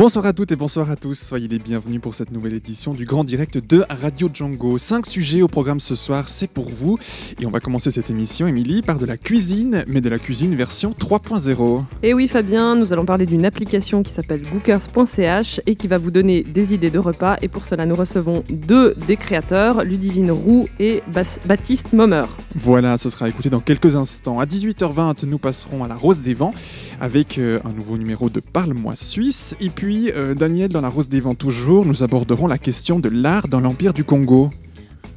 [0.00, 3.04] Bonsoir à toutes et bonsoir à tous, soyez les bienvenus pour cette nouvelle édition du
[3.04, 4.78] Grand Direct de Radio Django.
[4.78, 6.98] Cinq sujets au programme ce soir, c'est pour vous.
[7.38, 10.54] Et on va commencer cette émission, Émilie, par de la cuisine, mais de la cuisine
[10.54, 11.84] version 3.0.
[12.02, 16.10] Et oui Fabien, nous allons parler d'une application qui s'appelle gookers.ch et qui va vous
[16.10, 17.36] donner des idées de repas.
[17.42, 22.24] Et pour cela, nous recevons deux des créateurs, Ludivine Roux et Bas- Baptiste Mommer.
[22.54, 24.40] Voilà, ce sera écouté dans quelques instants.
[24.40, 26.54] À 18h20, nous passerons à la Rose des Vents
[27.02, 29.54] avec euh, un nouveau numéro de Parle-moi Suisse.
[29.60, 33.08] Et puis, euh, Daniel, dans la Rose des Vents toujours, nous aborderons la question de
[33.08, 34.50] l'art dans l'Empire du Congo.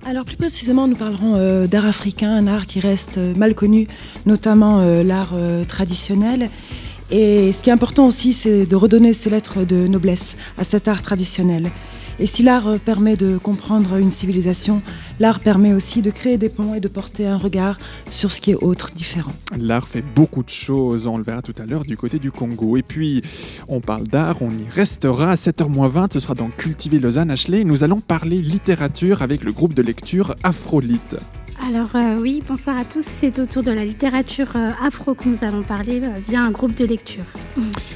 [0.05, 3.87] Alors plus précisément, nous parlerons euh, d'art africain, un art qui reste euh, mal connu,
[4.25, 5.35] notamment l'art
[5.67, 6.49] traditionnel.
[7.11, 10.87] Et ce qui est important aussi, c'est de redonner ses lettres de noblesse à cet
[10.87, 11.69] art traditionnel.
[12.19, 14.81] Et si l'art euh, permet de comprendre une civilisation,
[15.19, 17.77] l'art permet aussi de créer des ponts et de porter un regard
[18.09, 19.33] sur ce qui est autre, différent.
[19.57, 22.77] L'art fait beaucoup de choses, on le verra tout à l'heure du côté du Congo.
[22.77, 23.21] Et puis,
[23.67, 27.63] on parle d'art, on y restera à 7h20, ce sera dans Cultiver Lausanne Ashley.
[27.63, 31.17] Nous allons parler littérature avec le groupe de lecture Afrolite.
[31.65, 33.05] Alors euh, oui, bonsoir à tous.
[33.05, 36.75] C'est autour de la littérature euh, afro que nous allons parler euh, via un groupe
[36.75, 37.23] de lecture.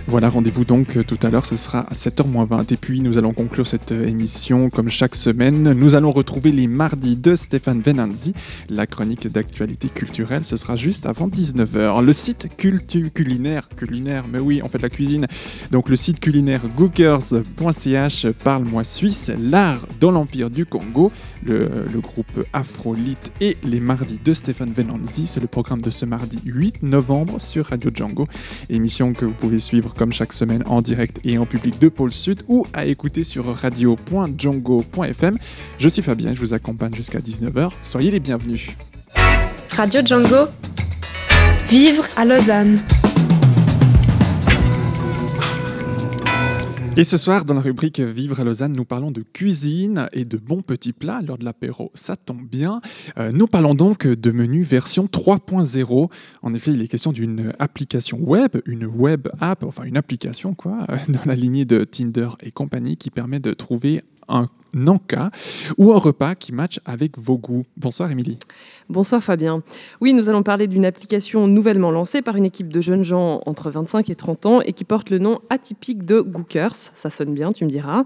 [0.07, 2.73] Voilà, rendez-vous donc tout à l'heure, ce sera à 7h20.
[2.73, 5.73] Et puis, nous allons conclure cette émission comme chaque semaine.
[5.73, 8.33] Nous allons retrouver les mardis de Stéphane Venanzi,
[8.69, 10.45] la chronique d'actualité culturelle.
[10.45, 12.01] Ce sera juste avant 19h.
[12.05, 15.27] Le site culinaire, culinaire, mais oui, on fait la cuisine.
[15.71, 21.11] Donc, le site culinaire gookers.ch, parle-moi suisse, l'art dans l'Empire du Congo,
[21.43, 25.27] le, le groupe Afrolite et les mardis de Stéphane Venanzi.
[25.27, 28.27] C'est le programme de ce mardi 8 novembre sur Radio Django.
[28.69, 32.11] Émission que vous pouvez suivre comme chaque semaine en direct et en public de Pôle
[32.11, 35.37] Sud ou à écouter sur radio.django.fm.
[35.77, 37.71] Je suis Fabien, je vous accompagne jusqu'à 19h.
[37.81, 38.71] Soyez les bienvenus.
[39.75, 40.47] Radio Django,
[41.69, 42.79] vivre à Lausanne.
[46.97, 50.35] Et ce soir, dans la rubrique Vivre à Lausanne, nous parlons de cuisine et de
[50.37, 51.91] bons petits plats lors de l'apéro.
[51.93, 52.81] Ça tombe bien.
[53.19, 56.09] Euh, nous parlons donc de menu version 3.0.
[56.41, 60.87] En effet, il est question d'une application web, une web app, enfin une application quoi,
[61.07, 65.29] dans la lignée de Tinder et compagnie qui permet de trouver un encas
[65.77, 67.65] ou un repas qui match avec vos goûts.
[67.77, 68.37] Bonsoir Émilie.
[68.89, 69.63] Bonsoir Fabien.
[69.99, 73.69] Oui, nous allons parler d'une application nouvellement lancée par une équipe de jeunes gens entre
[73.69, 76.75] 25 et 30 ans et qui porte le nom atypique de Gookers.
[76.93, 78.05] Ça sonne bien, tu me diras.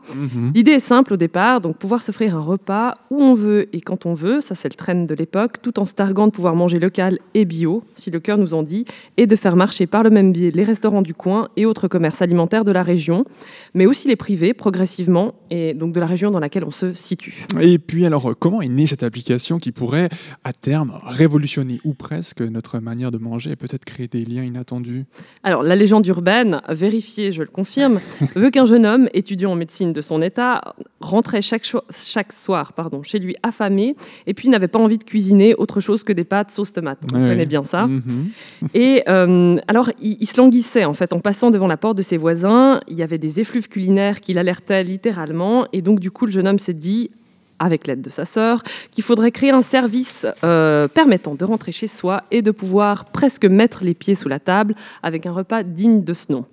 [0.56, 4.06] L'idée est simple au départ, donc pouvoir s'offrir un repas où on veut et quand
[4.06, 6.80] on veut, ça c'est le trend de l'époque, tout en se targuant de pouvoir manger
[6.80, 8.86] local et bio, si le cœur nous en dit,
[9.18, 12.22] et de faire marcher par le même biais les restaurants du coin et autres commerces
[12.22, 13.26] alimentaires de la région,
[13.74, 17.46] mais aussi les privés progressivement, et donc de la région dans laquelle on se situe.
[17.60, 20.10] Et puis alors, comment est née cette application qui pourrait
[20.44, 25.06] à terme révolutionner ou presque notre manière de manger et peut-être créer des liens inattendus?
[25.44, 28.00] Alors, la légende urbaine, vérifiée, je le confirme,
[28.36, 30.62] veut qu'un jeune homme, étudiant en médecine de son état,
[31.00, 33.96] rentrait chaque, chaque soir pardon, chez lui affamé
[34.28, 37.00] et puis n'avait pas envie de cuisiner autre chose que des pâtes sauce tomate.
[37.14, 37.30] On Ouais.
[37.30, 37.88] connaît bien ça.
[37.88, 38.30] Mhm.
[38.74, 42.02] Et euh, alors, il, il se languissait en fait en passant devant la porte de
[42.02, 42.80] ses voisins.
[42.88, 45.66] Il y avait des effluves culinaires qui l'alertaient littéralement.
[45.74, 47.12] Et donc, du coup, le jeune homme s'est dit,
[47.60, 51.88] avec l'aide de sa sœur, qu'il faudrait créer un service euh, permettant de rentrer chez
[51.88, 56.04] soi et de pouvoir presque mettre les pieds sous la table avec un repas digne
[56.04, 56.46] de ce nom.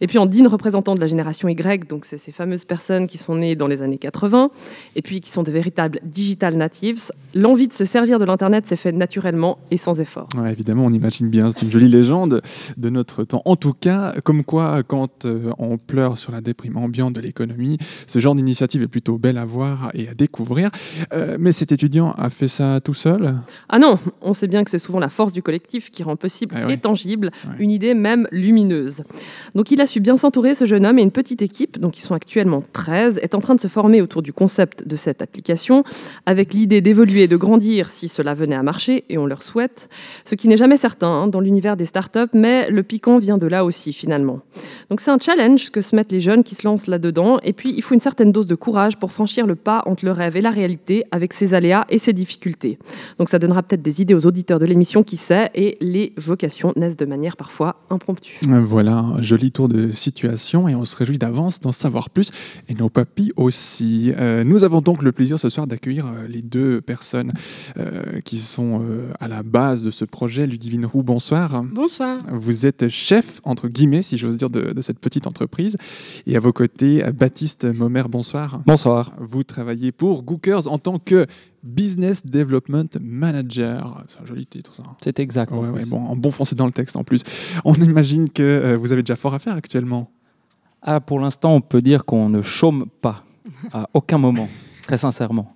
[0.00, 3.18] Et puis en digne représentant de la génération Y, donc c'est ces fameuses personnes qui
[3.18, 4.50] sont nées dans les années 80
[4.96, 8.76] et puis qui sont des véritables digital natives, l'envie de se servir de l'Internet s'est
[8.76, 10.28] fait naturellement et sans effort.
[10.36, 12.42] Ouais, évidemment, on imagine bien, c'est une jolie légende
[12.76, 13.42] de notre temps.
[13.44, 17.78] En tout cas, comme quoi, quand euh, on pleure sur la déprime ambiante de l'économie,
[18.06, 20.70] ce genre d'initiative est plutôt belle à voir et à découvrir.
[21.12, 23.34] Euh, mais cet étudiant a fait ça tout seul?
[23.68, 26.54] Ah non, on sait bien que c'est souvent la force du collectif qui rend possible
[26.58, 26.74] Ah ouais.
[26.74, 27.54] et tangible Ouais.
[27.58, 29.02] une idée même lumineuse.
[29.56, 32.02] Donc il a su bien s'entourer, ce jeune homme, et une petite équipe, donc ils
[32.02, 35.82] sont actuellement 13, est en train de se former autour du concept de cette application,
[36.26, 39.88] avec l'idée d'évoluer de grandir si cela venait à marcher, et on leur souhaite,
[40.26, 43.46] ce qui n'est jamais certain hein, dans l'univers des startups, mais le piquant vient de
[43.46, 44.40] là aussi finalement.
[44.90, 47.72] Donc c'est un challenge que se mettent les jeunes qui se lancent là-dedans, et puis
[47.74, 50.42] il faut une certaine dose de courage pour franchir le pas entre le rêve et
[50.42, 52.78] la réalité, avec ses aléas et ses difficultés.
[53.18, 56.74] Donc ça donnera peut-être des idées aux auditeurs de l'émission, qui sait, et les vocations
[56.76, 58.40] naissent de manière parfois impromptue.
[58.46, 59.02] Voilà,
[59.36, 62.30] joli tour de situation et on se réjouit d'avance d'en savoir plus
[62.68, 64.12] et nos papis aussi.
[64.16, 67.32] Euh, nous avons donc le plaisir ce soir d'accueillir euh, les deux personnes
[67.76, 70.46] euh, qui sont euh, à la base de ce projet.
[70.46, 71.62] Ludivine Roux, bonsoir.
[71.64, 72.18] Bonsoir.
[72.32, 75.76] Vous êtes chef, entre guillemets, si j'ose dire, de, de cette petite entreprise.
[76.26, 78.62] Et à vos côtés, Baptiste Momer, bonsoir.
[78.64, 79.12] Bonsoir.
[79.20, 81.26] Vous travaillez pour Gookers en tant que
[81.66, 84.04] Business Development Manager.
[84.08, 84.82] C'est un joli titre, ça.
[85.02, 85.52] C'est exact.
[85.52, 85.90] en Ouais, ouais, plus.
[85.90, 87.22] bon, en bon français dans le texte en plus.
[87.64, 90.10] On imagine que euh, vous avez déjà fort à faire actuellement.
[90.82, 93.24] Ah, pour l'instant, on peut dire qu'on ne chôme pas
[93.72, 94.48] à aucun moment,
[94.82, 95.52] très sincèrement.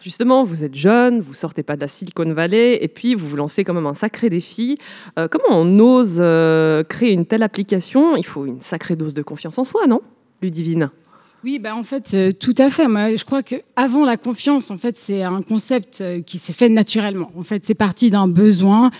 [0.00, 3.36] Justement, vous êtes jeune, vous sortez pas de la Silicon Valley, et puis vous vous
[3.36, 4.78] lancez quand même un sacré défi.
[5.18, 8.16] Euh, comment on ose euh, créer une telle application?
[8.16, 10.00] Il faut une sacrée dose de confiance en soi, non?
[10.42, 10.90] Ludivine?
[11.42, 12.86] Oui, bah en fait, euh, tout à fait.
[12.86, 16.52] Moi, je crois que avant la confiance, en fait, c'est un concept euh, qui s'est
[16.52, 17.30] fait naturellement.
[17.34, 18.90] En fait, c'est parti d'un besoin.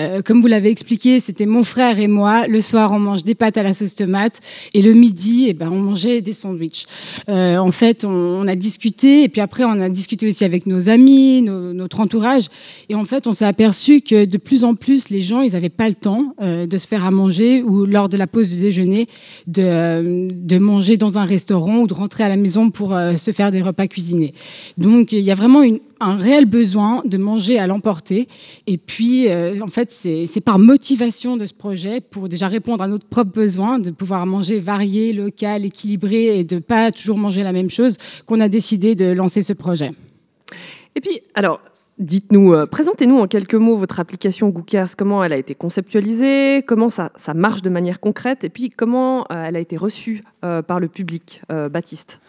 [0.00, 2.46] Euh, comme vous l'avez expliqué, c'était mon frère et moi.
[2.46, 4.40] Le soir, on mange des pâtes à la sauce tomate,
[4.72, 6.86] et le midi, eh ben, on mangeait des sandwichs.
[7.28, 11.42] En fait, on, a discuté, et puis après, on a discuté aussi avec nos amis,
[11.42, 12.46] notre entourage,
[12.88, 15.68] et en fait, on s'est aperçu que de plus en plus, les gens, ils n'avaient
[15.68, 19.06] pas le temps de se faire à manger ou lors de la pause du déjeuner
[19.46, 23.50] de, de manger dans un restaurant de rentrer à la maison pour euh, se faire
[23.50, 24.32] des repas cuisinés.
[24.78, 25.62] Donc il y a vraiment
[26.00, 28.28] un réel besoin de manger à l'emporter.
[28.66, 32.88] Et puis, euh, en fait, c'est par motivation de ce projet pour déjà répondre à
[32.88, 37.52] notre propre besoin de pouvoir manger varié, local, équilibré et de pas toujours manger la
[37.52, 39.92] même chose qu'on a décidé de lancer ce projet.
[40.94, 41.60] Et puis, alors,
[42.00, 46.88] dites-nous, euh, présentez-nous en quelques mots votre application Gookers, comment elle a été conceptualisée, comment
[46.88, 50.62] ça, ça marche de manière concrète, et puis comment euh, elle a été reçue euh,
[50.62, 51.42] par le public.
[51.52, 52.20] Euh, Baptiste?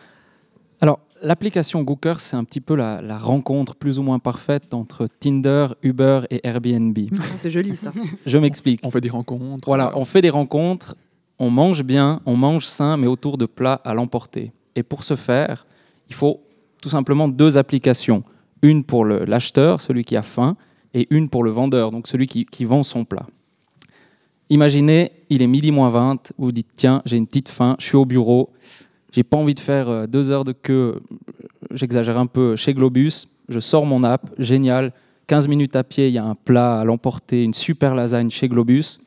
[0.81, 5.07] Alors, l'application Gooker, c'est un petit peu la, la rencontre plus ou moins parfaite entre
[5.19, 6.97] Tinder, Uber et Airbnb.
[7.18, 7.91] Ah, C'est joli, ça.
[8.25, 8.81] Je m'explique.
[8.83, 9.68] On fait des rencontres.
[9.68, 10.95] Voilà, on fait des rencontres,
[11.39, 14.51] on mange bien, on mange sain, mais autour de plats à l'emporter.
[14.75, 15.65] Et pour ce faire,
[16.09, 16.41] il faut
[16.81, 18.23] tout simplement deux applications.
[18.61, 20.55] Une pour l'acheteur, celui qui a faim,
[20.93, 23.25] et une pour le vendeur, donc celui qui, qui vend son plat.
[24.49, 27.95] Imaginez, il est midi moins 20, vous dites tiens, j'ai une petite faim, je suis
[27.95, 28.49] au bureau,
[29.13, 31.01] j'ai pas envie de faire euh, deux heures de queue,
[31.73, 34.91] j'exagère un peu, chez Globus, je sors mon app, génial,
[35.27, 38.49] 15 minutes à pied, il y a un plat à l'emporter, une super lasagne chez
[38.49, 38.99] Globus,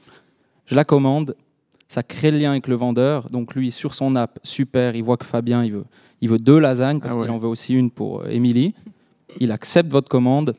[0.64, 1.36] je la commande,
[1.88, 5.18] ça crée le lien avec le vendeur, donc lui sur son app, super, il voit
[5.18, 5.84] que Fabien, il veut,
[6.22, 7.24] il veut deux lasagnes, parce Ah ouais.
[7.26, 8.72] qu'il en veut aussi une pour euh, Émilie,
[9.40, 10.54] il accepte votre commande,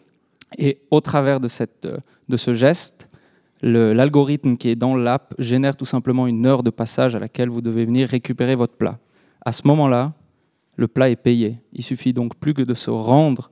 [0.57, 1.98] et au travers de, cette, euh,
[2.30, 3.10] de ce geste,
[3.62, 7.62] l'algorithme qui est dans l'app génère tout simplement une heure de passage à laquelle vous
[7.62, 9.00] devez venir récupérer votre plat.
[9.44, 10.13] À ce moment-là,
[10.77, 11.56] le plat est payé.
[11.74, 13.50] Il suffit donc plus que de se rendre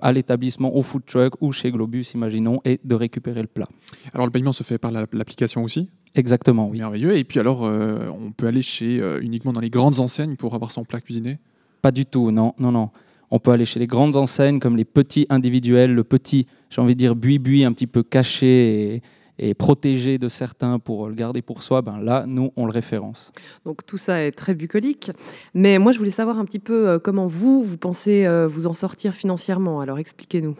[0.00, 3.68] à l'établissement, au food truck ou chez Globus, imaginons, et de récupérer le plat.
[4.12, 5.88] Alors le paiement se fait par la- l'application aussi?
[6.14, 6.78] Exactement, oui.
[6.78, 7.16] Merveilleux.
[7.16, 10.54] Et puis alors, euh, on peut aller chez euh, uniquement dans les grandes enseignes pour
[10.54, 11.38] avoir son plat cuisiné?
[11.82, 12.90] Pas du tout, non, non, non.
[13.30, 16.94] On peut aller chez les grandes enseignes comme les petits individuels, le petit, j'ai envie
[16.94, 19.02] de dire, bui-bui un petit peu caché
[19.38, 21.82] et, protégé de certains pour le garder pour soi.
[21.82, 23.32] Ben là, nous, on le référence.
[23.64, 25.10] Donc tout ça est très bucolique.
[25.54, 28.66] Mais moi, je voulais savoir un petit peu euh, comment vous, vous pensez euh, vous
[28.66, 29.80] en sortir financièrement.
[29.80, 30.56] Alors expliquez-nous.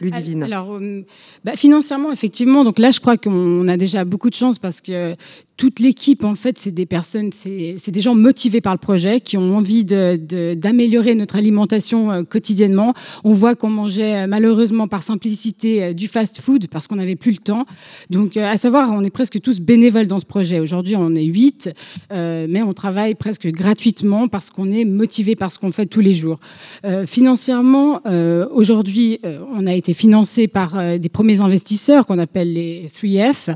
[0.00, 0.42] Ludivine.
[0.42, 1.02] Alors, euh,
[1.44, 5.14] bah, financièrement, effectivement, donc là, je crois qu'on a déjà beaucoup de chance parce que
[5.56, 9.36] toute l'équipe, en fait, c'est des personnes, c'est des gens motivés par le projet, qui
[9.36, 12.92] ont envie de- de- d'améliorer notre alimentation euh, quotidiennement.
[13.22, 17.38] On voit qu'on mangeait euh, malheureusement par simplicité du fast-food parce qu'on n'avait plus le
[17.38, 17.66] temps.
[18.10, 20.58] Donc, à savoir, on est presque tous bénévoles dans ce projet.
[20.58, 21.70] Aujourd'hui, on est huit,
[22.12, 26.00] euh, mais on travaille presque gratuitement parce qu'on est motivé par ce qu'on fait tous
[26.00, 26.40] les jours.
[26.84, 29.20] Euh, financièrement, euh, aujourd'hui,
[29.56, 33.54] on a été financé par euh, des premiers investisseurs qu'on appelle les 3F.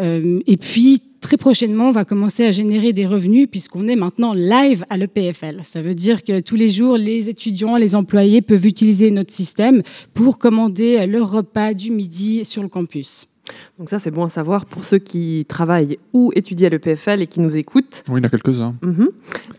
[0.00, 4.32] Euh, et puis, très prochainement, on va commencer à générer des revenus puisqu'on est maintenant
[4.34, 5.60] live à l'EPFL.
[5.64, 9.82] Ça veut dire que tous les jours, les étudiants, les employés peuvent utiliser notre système
[10.14, 13.29] pour commander leur repas du midi sur le campus.
[13.78, 17.26] Donc ça, c'est bon à savoir pour ceux qui travaillent ou étudient à l'EPFL et
[17.26, 18.02] qui nous écoutent.
[18.08, 18.74] Oui, il y en a quelques-uns.
[18.82, 19.08] Mhm.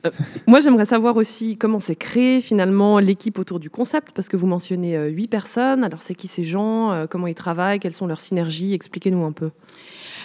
[0.05, 0.09] Euh,
[0.47, 4.47] moi, j'aimerais savoir aussi comment s'est créée finalement l'équipe autour du concept, parce que vous
[4.47, 5.83] mentionnez euh, huit personnes.
[5.83, 6.91] Alors, c'est qui ces gens?
[6.91, 7.79] Euh, Comment ils travaillent?
[7.79, 8.73] Quelles sont leurs synergies?
[8.73, 9.49] Expliquez-nous un peu.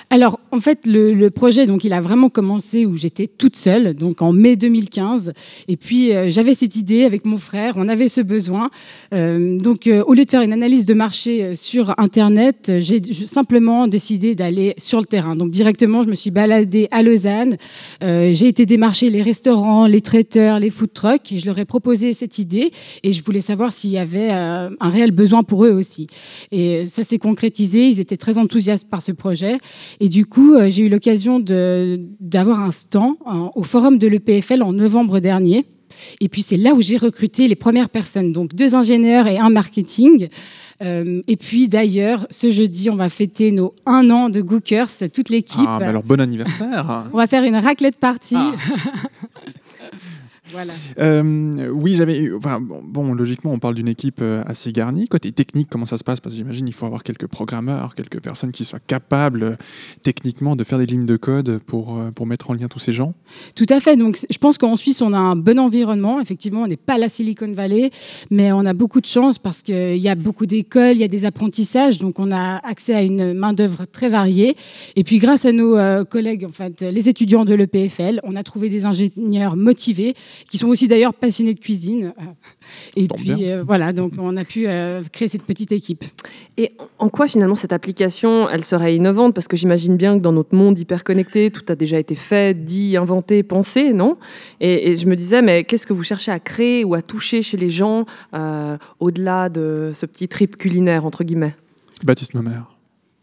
[0.09, 4.23] Alors, en fait, le, projet, donc, il a vraiment commencé où j'étais toute seule, donc
[4.23, 5.33] en mai 2015.
[5.67, 8.71] Et puis, euh, j'avais cette idée avec mon frère, on avait ce besoin.
[9.13, 13.89] Euh, donc, euh, au lieu de faire une analyse de marché sur Internet, j'ai simplement
[13.89, 15.35] décidé d'aller sur le terrain.
[15.35, 17.57] Donc, directement, je me suis baladée à Lausanne.
[18.01, 22.15] J'ai été démarcher les restaurants, les traiteurs, les food trucks, et je leur ai proposé
[22.15, 22.71] cette idée.
[23.03, 26.07] Et je voulais savoir s'il y avait un réel besoin pour eux aussi.
[26.53, 27.89] Et ça s'est concrétisé.
[27.89, 29.59] Ils étaient très enthousiastes par ce projet.
[30.01, 34.63] Et du coup, euh, j'ai eu l'occasion d'avoir un stand hein, au forum de l'EPFL
[34.63, 35.65] en novembre dernier.
[36.21, 39.51] Et puis c'est là où j'ai recruté les premières personnes, donc deux ingénieurs et un
[39.51, 40.29] marketing.
[40.83, 45.31] Euh, et puis d'ailleurs, ce jeudi, on va fêter nos un an de Gookers, toute
[45.31, 45.61] l'équipe.
[45.67, 47.05] Ah, mais alors bon anniversaire.
[47.13, 48.37] On va faire une raclette party.
[48.37, 48.53] Ah.
[50.53, 50.73] voilà.
[50.99, 52.19] Euh, oui, j'avais.
[52.21, 55.07] eu- Enfin, bon, logiquement, on parle d'une équipe euh, assez garnie.
[55.09, 56.21] Côté technique, comment ça se passe?
[56.21, 59.57] Parce que j'imagine il faut avoir quelques programmeurs, quelques personnes qui soient capables euh,
[60.03, 63.15] techniquement de faire des lignes de code pour, pour mettre en lien tous ces gens.
[63.55, 63.97] Tout à fait.
[63.97, 66.21] Donc, je pense qu'en Suisse, on a un bon environnement.
[66.21, 67.91] Effectivement, on n'est pas la Silicon Valley,
[68.31, 71.09] mais on a beaucoup de chance parce qu'il y a beaucoup d'écoles, il y a
[71.09, 74.57] des apprentissages, donc on a accès à une main-d'œuvre très variée.
[74.97, 78.69] Et puis, grâce à nos collègues, en fait, les étudiants de l'EPFL, on a trouvé
[78.69, 80.15] des ingénieurs motivés
[80.51, 82.13] qui sont aussi d'ailleurs passionnés de cuisine.
[82.19, 82.23] Euh,
[82.97, 86.05] Et puis, euh, voilà, donc on a pu euh, créer cette petite équipe.
[86.57, 89.35] Et en quoi finalement cette application, elle serait innovante?
[89.35, 92.55] Parce que j'imagine bien que dans notre monde hyper connecté, tout a déjà été fait,
[92.65, 94.17] dit, inventé, pensé, non?
[94.61, 97.43] Et, et je me disais, mais qu'est-ce que vous cherchez à créer ou à toucher
[97.43, 101.55] chez les gens euh, au-delà de ce petit trip culinaire, entre guillemets?
[102.05, 102.35] Baptiste.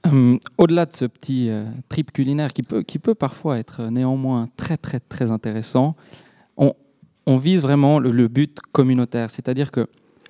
[0.05, 4.49] Hum, Au-delà de ce petit euh, trip culinaire qui peut, qui peut parfois être néanmoins
[4.57, 5.95] très très très intéressant,
[6.57, 6.73] on,
[7.25, 9.87] on vise vraiment le, but communautaire, c'est-à-dire que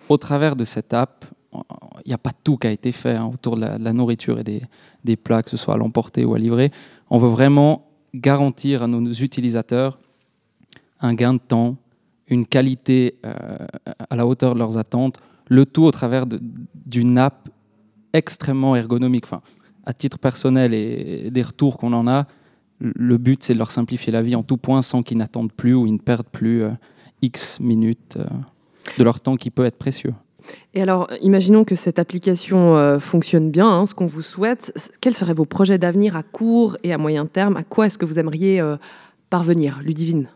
[0.09, 3.29] au travers de cette app, il n'y a pas tout qui a été fait hein,
[3.31, 6.71] autour de la, nourriture et des, plats, que ce soit à l'emporter ou à livrer.
[7.09, 9.99] On veut vraiment garantir à nos utilisateurs
[10.99, 11.77] un gain de temps,
[12.27, 13.35] une qualité euh,
[14.09, 17.49] à la hauteur de leurs attentes, le tout au travers d'une app
[18.13, 19.25] extrêmement ergonomique.
[19.25, 19.41] Enfin,
[19.85, 22.25] à titre personnel et des retours qu'on en a,
[22.83, 25.73] le but c'est de leur simplifier la vie en tout point sans qu'ils n'attendent plus
[25.73, 26.69] ou ils ne perdent plus euh,
[27.21, 28.25] X minutes euh,
[28.97, 30.13] de leur temps qui peut être précieux.
[30.73, 34.73] Et alors, imaginons que cette application euh, fonctionne bien, hein, ce qu'on vous souhaite.
[34.99, 37.55] Quels seraient vos projets d'avenir à court et à moyen terme?
[37.55, 38.61] À quoi est-ce que vous aimeriez
[39.29, 40.27] parvenir, Ludivine?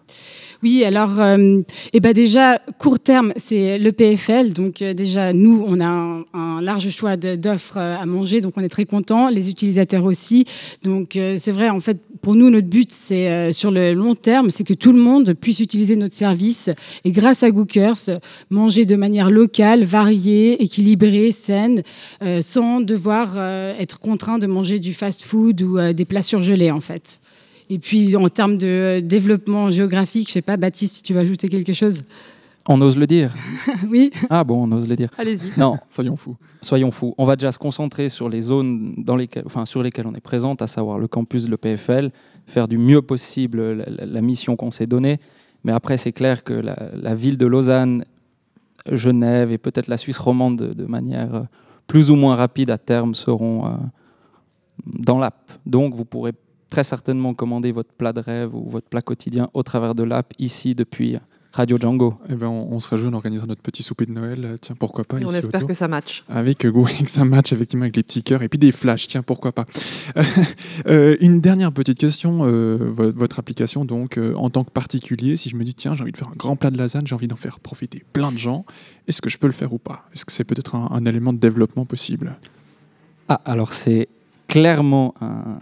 [0.64, 1.62] Oui, alors, euh,
[1.94, 4.54] eh ben déjà, court terme, c'est le PFL.
[4.54, 8.62] Donc, euh, déjà, nous, on a un, large choix d'offres euh, à manger, donc on
[8.62, 9.30] est très contents.
[9.30, 10.46] Les utilisateurs aussi.
[10.84, 14.16] Donc, euh, c'est vrai, en fait, pour nous, notre but, c'est euh, sur le long
[14.16, 16.72] terme, c'est que tout le monde puisse utiliser notre service
[17.06, 21.84] et grâce à Gookers, manger de manière locale, variée, équilibrée, saine,
[22.42, 23.38] sans devoir
[23.80, 27.20] être contraint de manger du fast-food ou des plats surgelés, en fait.
[27.70, 31.20] Et puis, en termes de euh, développement géographique, je sais pas, Baptiste, si tu veux
[31.20, 32.04] ajouter quelque chose.
[32.70, 33.34] On ose le dire
[33.90, 34.12] oui.
[34.30, 35.10] Ah bon, on ose le dire.
[35.18, 35.58] Allez-y.
[35.58, 36.36] Non, Soyons fous.
[36.62, 37.14] soyons fous.
[37.18, 40.20] On va déjà se concentrer sur les zones dans lesquelles, enfin, sur lesquelles on est
[40.22, 42.12] présente, à savoir le campus, le PFL,
[42.46, 45.20] faire du mieux possible la, la- la mission qu'on s'est donnée.
[45.64, 48.04] Mais après, c'est clair que la, la ville de Lausanne,
[48.92, 51.42] Genève et peut-être la Suisse romande de, de manière euh,
[51.88, 53.70] plus ou moins rapide à terme seront euh,
[54.86, 55.52] dans l'app.
[55.66, 56.32] Donc, vous pourrez
[56.70, 60.34] très certainement commander votre plat de rêve ou votre plat quotidien au travers de l'app
[60.40, 61.18] ici depuis
[61.54, 62.16] Radio Django.
[62.30, 64.42] Eh ben, on, on se rajoute, on organisera notre petit souper de Noël.
[64.46, 65.70] euh, Tiens, pourquoi pas Et on espère autour.
[65.70, 66.24] que ça match.
[66.30, 69.08] Avec euh, Go, que ça match effectivement avec les petits cœurs et puis des flashs,
[69.08, 69.66] tiens, pourquoi pas.
[70.88, 75.36] Euh, une dernière petite question, euh, vo- votre application, donc euh, en tant que particulier,
[75.36, 77.16] si je me dis, tiens, j'ai envie de faire un grand plat de lasagne, j'ai
[77.16, 78.66] envie d'en faire profiter plein de gens,
[79.08, 80.06] est-ce que je peux le faire ou pas?
[80.14, 82.38] Est-ce que c'est peut-être un, un élément de développement possible?
[83.28, 84.08] Ah, alors c'est
[84.48, 85.60] clairement un,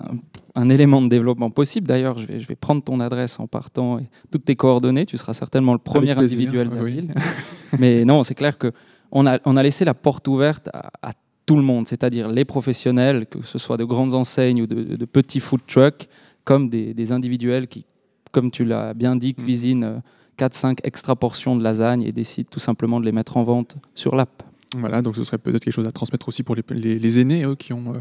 [0.00, 0.16] un-
[0.54, 1.86] un élément de développement possible.
[1.86, 5.06] D'ailleurs, je vais, je vais prendre ton adresse en partant et toutes tes coordonnées.
[5.06, 6.92] Tu seras certainement le premier plaisir, individuel de la oui.
[6.94, 7.14] ville.
[7.78, 8.72] Mais non, c'est clair que
[9.12, 11.12] on a, on a laissé la porte ouverte à, à
[11.46, 15.04] tout le monde, c'est-à-dire les professionnels, que ce soit de grandes enseignes ou de, de
[15.06, 16.08] petits food trucks,
[16.44, 17.86] comme des, des individuels qui,
[18.32, 19.42] comme tu l'as bien dit, Mm.
[19.44, 19.98] cuisinent euh,
[20.38, 24.14] 4-5 extra portions de lasagne et décident tout simplement de les mettre en vente sur
[24.16, 24.42] l'app.
[24.76, 27.44] Voilà, donc ce serait peut-être quelque chose à transmettre aussi pour les, les- les aînés,
[27.44, 27.98] eux, qui ont euh,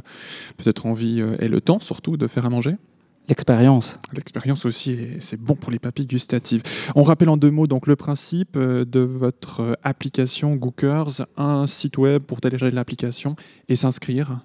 [0.57, 2.75] peut-être envie euh, et le temps surtout de faire à manger.
[3.29, 3.99] L'expérience.
[4.13, 6.63] L'expérience aussi, c'est bon pour les papilles gustatives.
[6.95, 11.97] On rappelle en deux mots donc le principe euh, de votre application Gookers, un site
[11.97, 13.35] web pour télécharger l'application
[13.69, 14.39] et s'inscrire.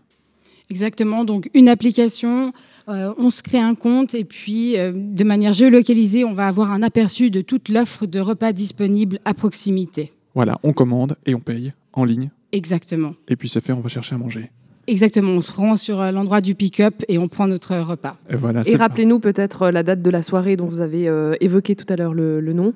[0.70, 1.24] Exactement.
[1.24, 2.52] Donc, une application,
[2.88, 6.70] euh, on se crée un compte et puis, euh, de manière géolocalisée, on va avoir
[6.72, 10.12] un aperçu de toute l'offre de repas disponible à proximité.
[10.34, 12.30] Voilà, on commande et on paye en ligne.
[12.52, 13.12] Exactement.
[13.28, 14.50] Et puis c'est fait, on va chercher à manger.
[14.86, 15.30] Exactement.
[15.30, 18.16] On se rend sur euh, l'endroit du pick-up et on prend notre repas.
[18.28, 21.08] Et voilà, Et c'est rappelez-nous peut-être euh, la date de la soirée dont vous avez
[21.08, 22.74] euh, évoqué tout à l'heure le, le nom.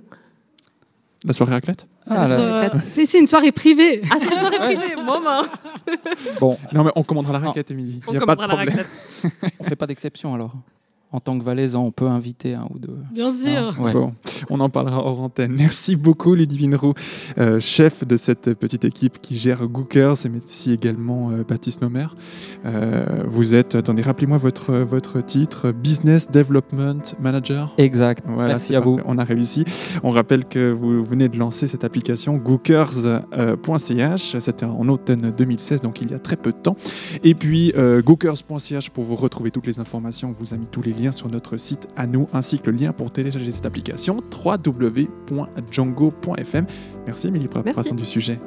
[1.25, 4.03] la soirée raclette Ah, euh, c'est une soirée privée.
[4.11, 5.43] Ah, c'est une soirée privée Moment
[6.41, 8.01] bon, Non mais on commandera la raclette, Émilie.
[8.07, 8.87] On Il n'y a pas de commandera la problème.
[9.23, 9.53] raclette.
[9.61, 10.55] on fait pas d'exception alors.
[11.13, 12.99] En tant que valaisan, on peut inviter un ou deux.
[13.13, 13.75] Bien sûr.
[13.81, 13.93] Ouais.
[13.93, 14.13] Bon,
[14.51, 15.55] on en parlera hors antenne.
[15.57, 16.95] Merci beaucoup, Ludivine Roux,
[17.39, 22.07] euh, chef de cette petite équipe qui gère Gookers, et merci également euh, Baptiste Nomer.
[22.65, 27.73] Euh, vous êtes, attendez, rappelez-moi votre, votre titre, Business Development Manager.
[27.79, 28.25] Exact.
[28.27, 28.99] Voilà, Merci à vous.
[29.07, 29.65] On a réussi.
[30.03, 34.37] On rappelle que vous venez de lancer cette application gookers.ch.
[34.41, 36.77] C'était en automne 2016, donc il y a très peu de temps.
[37.23, 40.31] Et puis euh, gookers.ch pour vous retrouver toutes les informations.
[40.31, 42.79] On vous a mis tous les liens sur notre site à nous, ainsi que le
[42.79, 46.67] lien pour télécharger cette application www.django.fm.
[47.07, 48.39] Merci Émilie pour la préparation du sujet.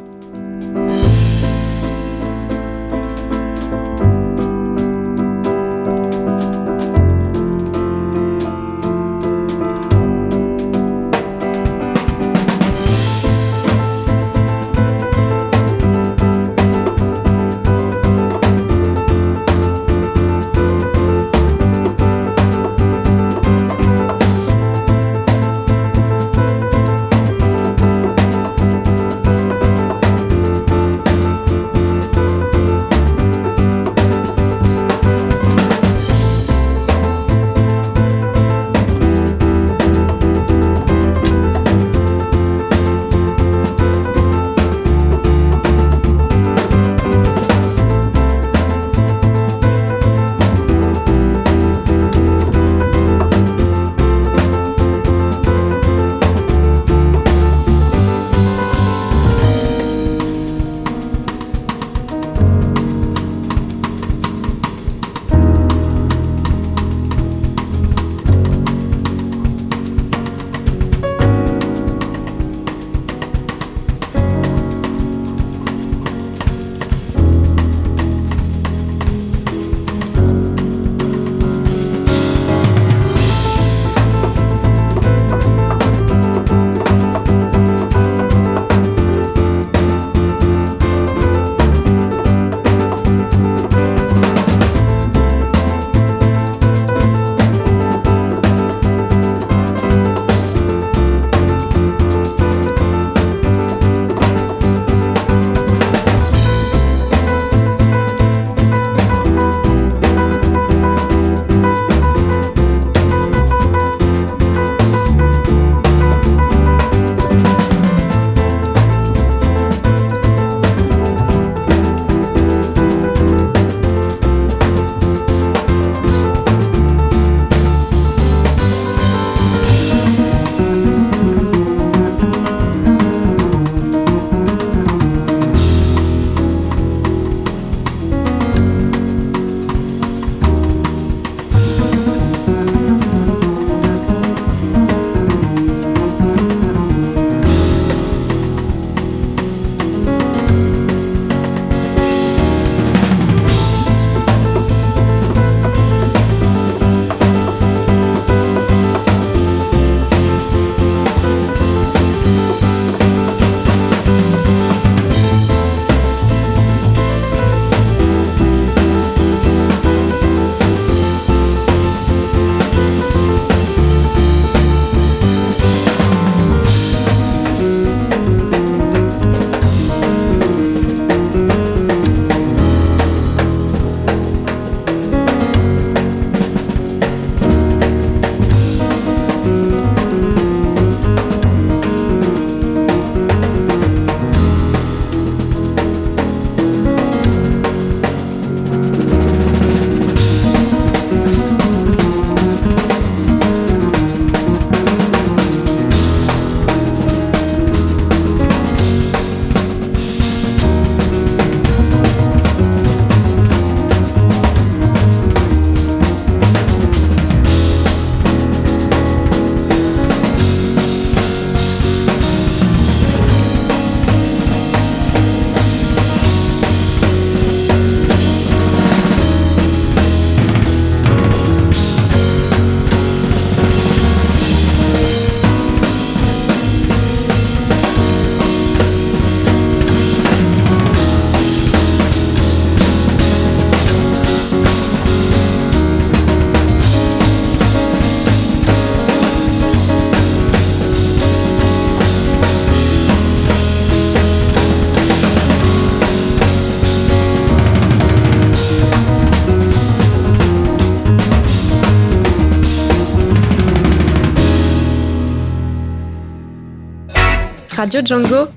[267.79, 268.49] Radio Django,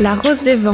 [0.00, 0.72] La Rose des Vents.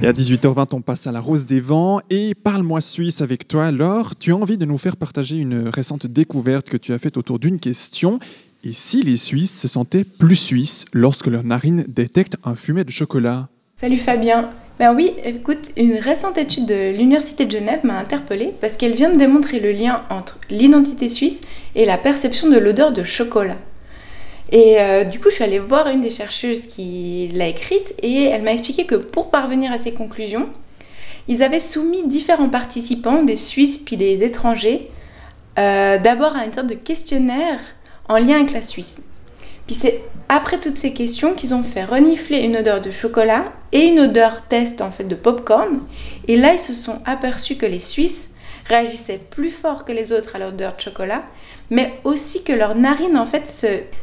[0.00, 2.00] Et à 18h20, on passe à la Rose des Vents.
[2.08, 4.16] Et parle-moi suisse avec toi, Laure.
[4.16, 7.38] Tu as envie de nous faire partager une récente découverte que tu as faite autour
[7.38, 8.20] d'une question.
[8.64, 12.90] Et si les Suisses se sentaient plus suisses lorsque leurs narines détectent un fumet de
[12.90, 13.50] chocolat?
[13.76, 14.48] Salut Fabien.
[14.78, 19.10] Ben oui, écoute, une récente étude de l'Université de Genève m'a interpellée parce qu'elle vient
[19.10, 21.42] de démontrer le lien entre l'identité suisse
[21.74, 23.58] et la perception de l'odeur de chocolat.
[24.50, 28.24] Et euh, du coup, je suis allée voir une des chercheuses qui l'a écrite et
[28.24, 30.48] elle m'a expliqué que pour parvenir à ces conclusions,
[31.28, 34.88] ils avaient soumis différents participants, des Suisses puis des étrangers,
[35.58, 37.60] euh, d'abord à une sorte de questionnaire
[38.08, 39.02] en lien avec la Suisse.
[39.66, 43.80] Puis c'est après toutes ces questions qu'ils ont fait renifler une odeur de chocolat et
[43.80, 45.80] une odeur test en fait de popcorn.
[46.28, 48.30] Et là, ils se sont aperçus que les Suisses
[48.66, 51.22] réagissaient plus fort que les autres à l'odeur de chocolat,
[51.70, 53.46] mais aussi que leurs narines en fait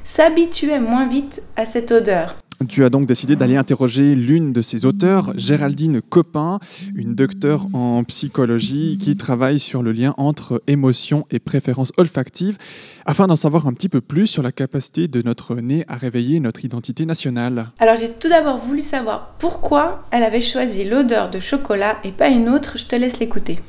[0.03, 2.35] s'habituaient moins vite à cette odeur.
[2.67, 6.59] Tu as donc décidé d'aller interroger l'une de ses auteurs, Géraldine Copin,
[6.93, 12.57] une docteure en psychologie qui travaille sur le lien entre émotion et préférence olfactive,
[13.05, 16.41] afin d'en savoir un petit peu plus sur la capacité de notre nez à réveiller
[16.41, 17.69] notre identité nationale.
[17.79, 22.27] Alors j'ai tout d'abord voulu savoir pourquoi elle avait choisi l'odeur de chocolat et pas
[22.27, 23.59] une autre, je te laisse l'écouter.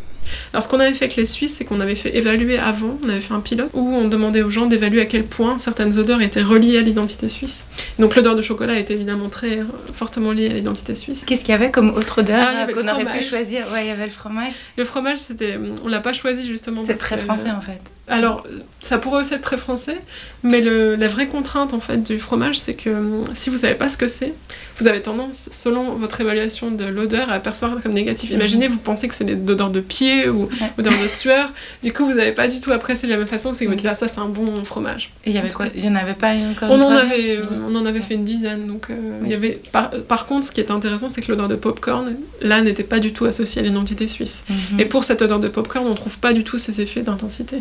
[0.53, 3.09] Alors, ce qu'on avait fait avec les Suisses, c'est qu'on avait fait évaluer avant, on
[3.09, 6.23] avait fait un pilote où on demandait aux gens d'évaluer à quel point certaines odeurs
[6.23, 7.67] étaient reliées à l'identité suisse.
[7.99, 9.65] Donc, l'odeur de chocolat était évidemment très euh,
[9.95, 11.25] fortement liée à l'identité suisse.
[11.27, 13.29] Qu'est-ce qu'il y avait comme autre odeur Ah, avait qu'on aurait pu fromage.
[13.29, 13.67] choisir?
[13.73, 14.55] Ouais, il y avait le fromage.
[14.77, 16.83] Le fromage, c'était, on l'a pas choisi justement.
[16.83, 17.81] C'est très que- français en fait.
[18.11, 19.99] Alors, euh, ça pourrait aussi être très français,
[20.43, 23.75] mais le- la vraie contrainte en fait du fromage, c'est que hum, si vous savez
[23.75, 24.33] pas ce que c'est,
[24.79, 28.31] vous avez tendance, selon votre évaluation de l'odeur, à percevoir comme négatif.
[28.31, 28.37] Mhm.
[28.37, 30.73] Imaginez, vous pensez que c'est des odeurs de pied ou Ouais.
[30.79, 33.53] odeur de sueur, du coup, vous n'avez pas du tout apprécié de la même façon,
[33.53, 35.11] c'est que vous dites, ah, ça, c'est un bon fromage.
[35.27, 37.37] Et il y avait quoi Il y en avait pas encore On une en, avait,
[37.37, 39.61] euh, on en avait fait une dizaine, donc euh, il y avait...
[39.71, 42.99] Par, par contre, ce qui est intéressant, c'est que l'odeur de popcorn, là, n'était pas
[42.99, 44.45] du tout associée à l'identité suisse.
[44.49, 44.81] Mhm.
[44.81, 47.59] Et pour cette odeur de popcorn, on trouve pas du tout ces effets d'intensité.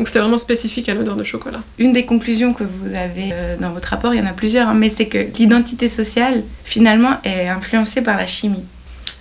[0.00, 1.60] Donc c'était vraiment spécifique à l'odeur de chocolat.
[1.76, 4.66] Une des conclusions que vous avez euh, dans votre rapport, il y en a plusieurs,
[4.66, 8.64] hein, mais c'est que l'identité sociale, finalement, est influencée par la chimie.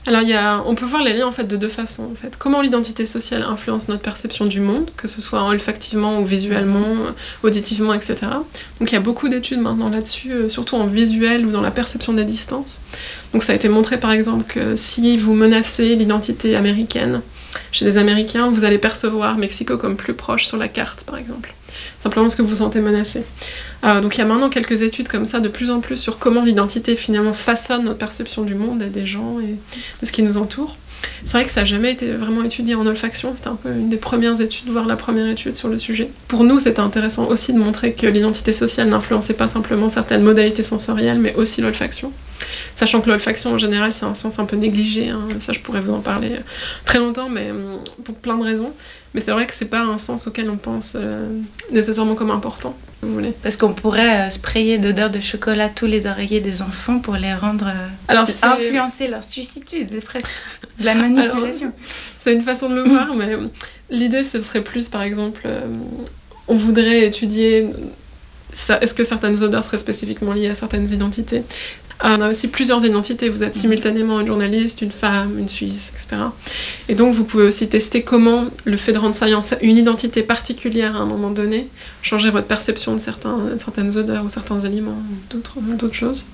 [0.08, 2.16] Alors il y a, on peut voir les liens en fait de deux façons en
[2.16, 2.38] fait.
[2.38, 6.96] Comment l'identité sociale influence notre perception du monde, que ce soit olfactivement ou visuellement,
[7.44, 8.16] auditivement, etc.
[8.80, 11.72] Donc il y a beaucoup d'études maintenant là-dessus, euh, surtout en visuel ou dans la
[11.72, 12.82] perception des distances.
[13.34, 17.22] Donc ça a été montré par exemple que si vous menacez l'identité américaine
[17.72, 21.54] chez des Américains, vous allez percevoir Mexico comme plus proche sur la carte par exemple.
[22.00, 23.24] Simplement parce que vous sentez menacé.
[23.84, 26.18] Euh, donc il y a maintenant quelques études comme ça de plus en plus sur
[26.18, 29.56] comment l'identité finalement façonne notre perception du monde et des gens et
[30.02, 30.78] de ce qui nous entoure.
[31.26, 33.90] C'est vrai que ça n'a jamais été vraiment étudié en olfaction, c'était un peu une
[33.90, 36.10] des premières études, voire la première étude sur le sujet.
[36.28, 40.64] Pour nous, c'était intéressant aussi de montrer que l'identité sociale n'influençait pas simplement certaines modalités
[40.64, 42.12] sensorielles, mais aussi l'olfaction.
[42.76, 45.22] Sachant que l'olfaction en général, c'est un sens un peu négligé, hein.
[45.40, 46.32] ça je pourrais vous en parler
[46.86, 48.74] très longtemps, mais hum, pour plein de raisons.
[49.14, 51.28] Mais c'est vrai que c'est pas un sens auquel on pense euh,
[51.72, 53.34] nécessairement comme important, si vous voulez.
[53.42, 57.34] Parce qu'on pourrait euh, sprayer d'odeur de chocolat tous les oreillers des enfants pour les
[57.34, 57.68] rendre.
[57.68, 60.30] euh, Alors, influencer leur suicitude, c'est presque
[60.80, 61.72] de la manipulation.
[62.18, 63.36] C'est une façon de le voir, mais
[63.90, 65.48] l'idée ce serait plus par exemple,
[66.48, 67.70] on voudrait étudier
[68.82, 71.44] est-ce que certaines odeurs seraient spécifiquement liées à certaines identités?
[72.04, 75.92] Euh, on a aussi plusieurs identités, vous êtes simultanément une journaliste, une femme, une Suisse,
[75.94, 76.22] etc.
[76.88, 79.28] Et donc vous pouvez aussi tester comment le fait de rendre ça
[79.62, 81.68] une identité particulière à un moment donné
[82.02, 84.98] changerait votre perception de certains, certaines odeurs ou certains aliments
[85.34, 85.34] ou
[85.76, 86.28] d'autres choses.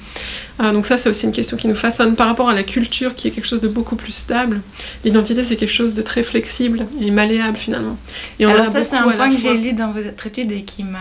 [0.62, 3.16] Euh, donc ça c'est aussi une question qui nous façonne par rapport à la culture
[3.16, 4.62] qui est quelque chose de beaucoup plus stable.
[5.04, 7.98] L'identité, c'est quelque chose de très flexible et malléable finalement.
[8.40, 10.64] Et on Alors a ça, c'est un point que j'ai lu dans votre étude et
[10.64, 11.00] qui m'a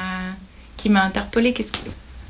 [0.76, 1.52] qui m'a interpellée.
[1.52, 1.78] Qu'est-ce que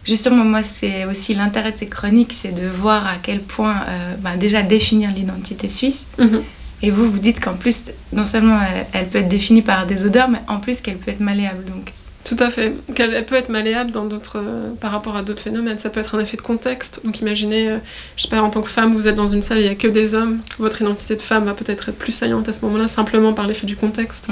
[0.04, 4.14] justement moi, c'est aussi l'intérêt de ces chroniques, c'est de voir à quel point euh,
[4.18, 6.06] bah, déjà définir l'identité suisse.
[6.18, 6.42] Mhm.
[6.82, 10.04] Et vous, vous dites qu'en plus, non seulement elle, elle peut être définie par des
[10.04, 11.64] odeurs, mais en plus qu'elle peut être malléable.
[11.64, 11.92] Donc,
[12.24, 12.72] Tout à fait.
[12.96, 15.76] Elle peut être malléable dans d'autres, euh, par rapport à d'autres phénomènes.
[15.76, 17.00] Ça peut être un effet de contexte.
[17.04, 17.76] Donc imaginez, euh,
[18.16, 19.74] je sais pas, en tant que femme, vous êtes dans une salle, il n'y a
[19.74, 20.38] que des hommes.
[20.58, 23.66] Votre identité de femme va peut-être être plus saillante à ce moment-là, simplement par l'effet
[23.66, 24.28] du contexte.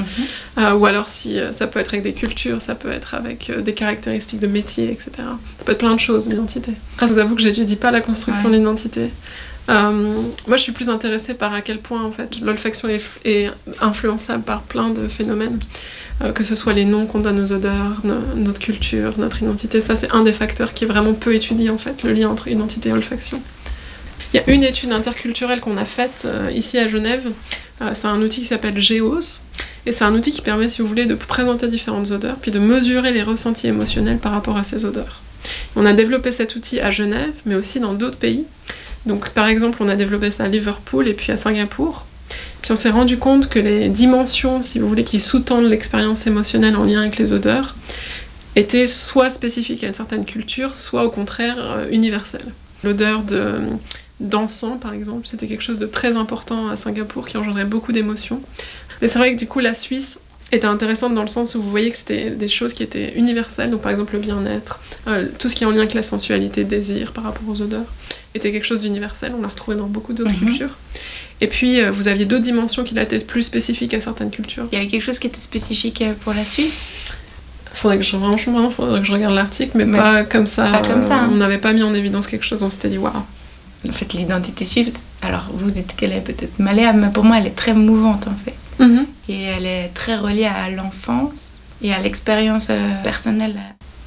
[0.57, 3.51] Euh, ou alors si euh, ça peut être avec des cultures, ça peut être avec
[3.63, 5.11] des caractéristiques de métier, etc.
[5.19, 6.73] Ça peut être plein de choses, l'identité.
[6.99, 8.55] Je vous avoue que j'étudie pas la construction Ouais.
[8.55, 9.11] de l'identité.
[9.69, 13.49] Euh, moi, je suis plus intéressée par à quel point en fait l'olfaction est, est
[13.81, 15.59] influençable par plein de phénomènes,
[16.21, 19.81] Euh, que ce soit les noms qu'on donne aux odeurs, no- notre culture, notre identité.
[19.81, 22.49] Ça, c'est un des facteurs qui est vraiment peu étudié en fait, le lien entre
[22.49, 23.41] identité et olfaction.
[24.33, 27.31] Il y a une étude interculturelle qu'on a faite euh, ici à Genève.
[27.95, 29.41] C'est un outil qui s'appelle GEOS.
[29.87, 32.61] Et c'est un outil qui permet, si vous voulez, de présenter différentes odeurs, puis de
[32.61, 35.21] mesurer les ressentis émotionnels par rapport à ces odeurs.
[35.75, 38.45] On a développé cet outil à Genève, mais aussi dans d'autres pays.
[39.07, 42.07] Donc par exemple, on a développé ça à Liverpool et puis à Singapour.
[42.63, 46.77] Puis on s'est rendu compte que les dimensions, si vous voulez, qui sous-tendent l'expérience émotionnelle
[46.77, 47.75] en lien avec les odeurs,
[48.55, 52.53] étaient soit spécifiques à une certaine culture, soit au contraire euh, universelles.
[52.85, 53.59] L'odeur de
[54.21, 58.41] d'encens, par exemple, c'était quelque chose de très important à Singapour qui engendrait beaucoup d'émotions.
[59.01, 60.21] Mais c'est vrai que du coup, la Suisse
[60.53, 63.71] était intéressante dans le sens où vous voyez que c'était des choses qui étaient universelles,
[63.71, 66.63] donc par exemple le bien-être, euh, tout ce qui est en lien avec la sensualité,
[66.65, 67.87] désir par rapport aux odeurs,
[68.35, 70.39] était quelque chose d'universel, on l'a retrouvé dans beaucoup d'autres Mhm.
[70.49, 70.77] cultures.
[71.41, 74.67] Et puis euh, vous aviez d'autres dimensions qui étaient plus spécifiques à certaines cultures.
[74.73, 76.73] Il y avait quelque chose qui était spécifique euh, pour la Suisse?
[77.75, 79.97] Faudrait que je, vraiment, faudrait que je regarde l'article, mais Ouais.
[79.97, 80.67] pas comme ça.
[80.69, 81.31] Pas comme ça, hein.
[81.33, 83.13] On n'avait pas mis en évidence quelque chose, on s'était dit waouh.
[83.89, 87.47] En fait, l'identité suisse, alors vous dites qu'elle est peut-être malléable, mais pour moi, elle
[87.47, 88.55] est très mouvante en fait.
[88.83, 89.07] Mhm.
[89.29, 91.51] Et elle est très reliée à l'enfance
[91.83, 93.57] et à l'expérience euh, personnelle.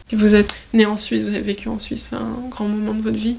[0.10, 3.02] Si vous êtes né en Suisse, vous avez vécu en Suisse un grand moment de
[3.02, 3.38] votre vie,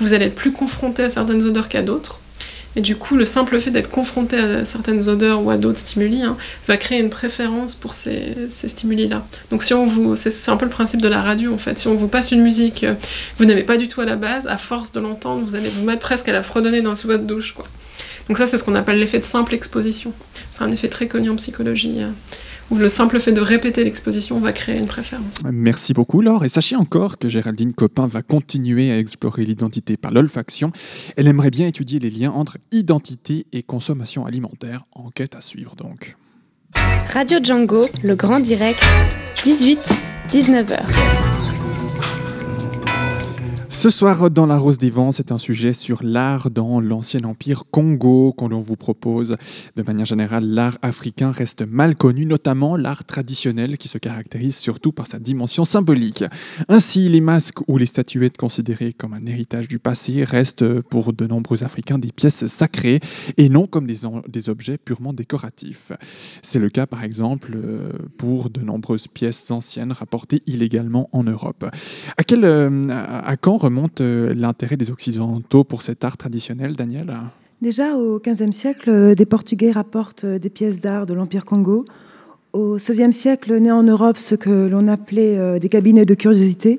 [0.00, 2.18] vous allez être plus confronté à certaines odeurs qu'à d'autres.
[2.76, 6.22] Et du coup, le simple fait d'être confronté à certaines odeurs ou à d'autres stimuli
[6.22, 6.36] hein,
[6.68, 9.26] va créer une préférence pour ces, stimuli-là.
[9.50, 11.78] Donc, si on vous, c'est, c'est un peu le principe de la radio en fait.
[11.78, 14.14] Si on vous passe une musique euh, que vous n'avez pas du tout à la
[14.16, 17.08] base, à force de l'entendre, vous allez vous mettre presque à la fredonner dans sous
[17.08, 17.66] votre douche, quoi.
[18.30, 20.12] Donc ça, c'est ce qu'on appelle l'effet de simple exposition.
[20.52, 22.10] C'est un effet très connu en psychologie, euh,
[22.70, 25.42] où le simple fait de répéter l'exposition va créer une préférence.
[25.50, 30.12] Merci beaucoup Laure et sachez encore que Géraldine Copin va continuer à explorer l'identité par
[30.12, 30.70] l'olfaction.
[31.16, 34.84] Elle aimerait bien étudier les liens entre identité et consommation alimentaire.
[34.92, 36.16] Enquête à suivre donc.
[37.08, 38.80] Radio Django, le grand direct,
[39.38, 41.39] 18-19h.
[43.72, 47.62] Ce soir, dans La Rose des Vents, c'est un sujet sur l'art dans l'ancien empire
[47.70, 49.36] Congo qu'on vous propose.
[49.76, 54.90] De manière générale, l'art africain reste mal connu, notamment l'art traditionnel qui se caractérise surtout
[54.90, 56.24] par sa dimension symbolique.
[56.68, 61.28] Ainsi, les masques ou les statuettes considérées comme un héritage du passé restent pour de
[61.28, 62.98] nombreux Africains des pièces sacrées
[63.36, 65.92] et non comme des, objets purement décoratifs.
[66.42, 71.64] C'est le cas par exemple euh, pour de nombreuses pièces anciennes rapportées illégalement en Europe.
[72.16, 77.14] À, quel, euh, à quand remonte euh, l'intérêt des Occidentaux pour cet art traditionnel, Daniel?
[77.60, 81.84] Déjà au XVe siècle, euh, des Portugais rapportent euh, des pièces d'art de l'Empire Congo.
[82.52, 86.78] Au XVIe siècle, naît en Europe ce que l'on appelait des cabinets de curiosité,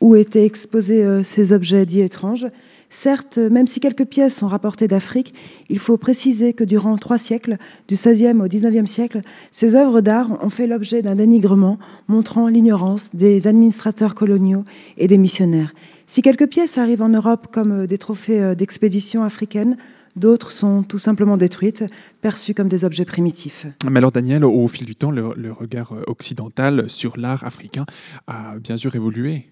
[0.00, 2.46] où étaient exposés ces objets dits étranges.
[2.88, 5.34] Certes, même si quelques pièces sont rapportées d'Afrique,
[5.68, 7.56] il faut préciser que durant trois siècles,
[7.88, 13.16] du XVIe au XIXe siècle, ces œuvres d'art ont fait l'objet d'un dénigrement montrant l'ignorance
[13.16, 14.62] des administrateurs coloniaux
[14.98, 15.74] et des missionnaires.
[16.10, 19.76] Si quelques pièces arrivent en Europe comme euh, des trophées euh, d'expéditions africaines,
[20.16, 21.84] d'autres sont tout simplement détruites,
[22.22, 23.66] perçues comme des objets primitifs.
[23.84, 27.84] Mais alors, Daniel, au fil du temps, le, le regard euh, occidental sur l'art africain
[28.26, 29.50] a bien sûr évolué.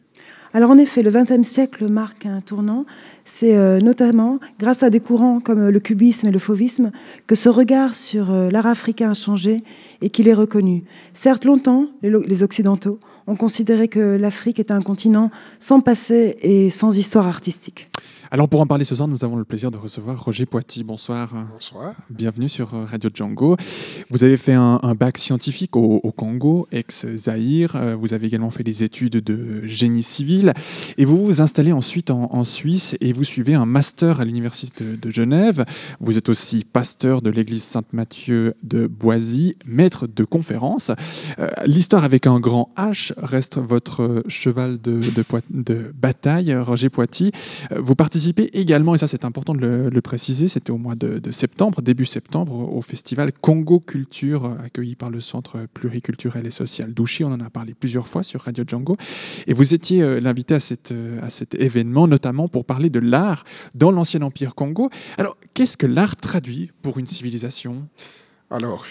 [0.55, 2.87] Alors en effet, le XXe siècle marque un tournant.
[3.25, 6.91] C'est euh, notamment grâce à des courants comme euh, le cubisme et le fauvisme
[7.27, 9.63] que ce regard sur euh, l'art africain a changé
[10.01, 10.85] et qu'il est reconnu.
[11.13, 16.97] Certes, longtemps, les, Occidentaux ont considéré que l'Afrique était un continent sans passé et sans
[16.97, 17.89] histoire artistique.
[18.33, 20.83] Alors, pour en parler ce soir, nous avons le plaisir de recevoir Roger Poiti.
[20.83, 21.33] Bonsoir.
[21.53, 21.95] Bonsoir.
[22.11, 23.57] Bienvenue sur euh, Radio Django.
[24.11, 27.77] Vous avez fait un, un bac scientifique au, au Congo, ex-Zaïre.
[27.77, 30.55] Euh, Vous avez également fait des études de génie civil.
[30.99, 34.83] Et vous vous installez ensuite en, en Suisse et vous suivez un master à l'Université
[34.85, 35.65] de, de Genève.
[36.01, 40.91] Vous êtes aussi pasteur de l'église Sainte-Mathieu de Boisy, maître de conférences.
[41.39, 46.89] Euh, L'histoire avec un grand H reste votre cheval de, de, poi- de bataille, Roger
[46.89, 47.31] Poiti.
[47.77, 48.16] Vous participez
[48.53, 52.53] également, et ça c'est important de le, préciser, c'était au mois de, septembre, début septembre,
[52.53, 57.25] au festival Congo Culture, euh, accueilli par le Centre pluriculturel et social d'Ouchy.
[57.25, 58.97] On en a parlé plusieurs fois sur Radio Django.
[59.47, 60.57] Et vous étiez euh, l'invité
[60.93, 64.91] euh, à cet événement, notamment pour parler de l'art dans l'ancien empire Congo.
[65.19, 67.89] Alors, qu'est-ce que l'art traduit pour une civilisation?
[68.51, 68.87] Alors,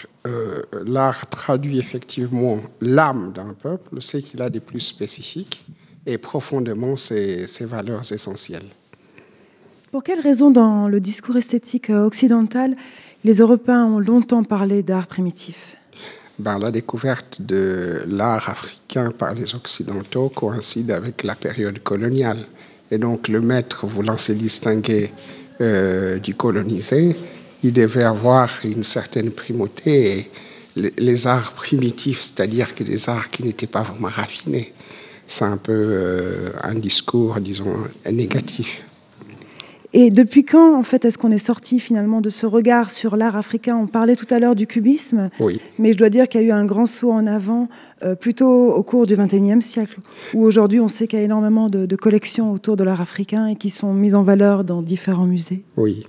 [0.84, 5.64] l'art traduit effectivement l'âme d'un peuple, ce qu'il a de plus spécifique
[6.04, 8.66] et profondément ses valeurs essentielles.
[9.92, 12.74] Pour quelles raisons, dans le discours esthétique euh, occidental,
[13.22, 15.76] les Européens ont longtemps parlé d'art primitif?
[16.40, 22.46] Ben, la découverte de l'art africain par les Occidentaux coïncide avec la période coloniale.
[22.90, 25.12] Et donc, le maître voulant se distinguer
[25.60, 27.16] euh, du colonisé,
[27.62, 30.30] il devait avoir une certaine primauté.
[30.74, 34.74] Les arts primitifs, c'est-à-dire que des arts qui n'étaient pas vraiment raffinés,
[35.26, 37.76] c'est un peu euh, un discours, disons,
[38.10, 38.82] négatif.
[39.98, 43.34] Et depuis quand, en fait, est-ce qu'on est sorti finalement de ce regard sur l'art
[43.34, 43.78] africain?
[43.78, 45.58] On parlait tout à l'heure du cubisme, Oui.
[45.78, 47.70] mais je dois dire qu'il y a eu un grand saut en avant
[48.04, 49.96] euh, plutôt au cours du XXIe siècle,
[50.34, 53.46] où aujourd'hui on sait qu'il y a énormément de, de collections autour de l'art africain
[53.46, 55.64] et qui sont mises en valeur dans différents musées.
[55.78, 56.04] Oui.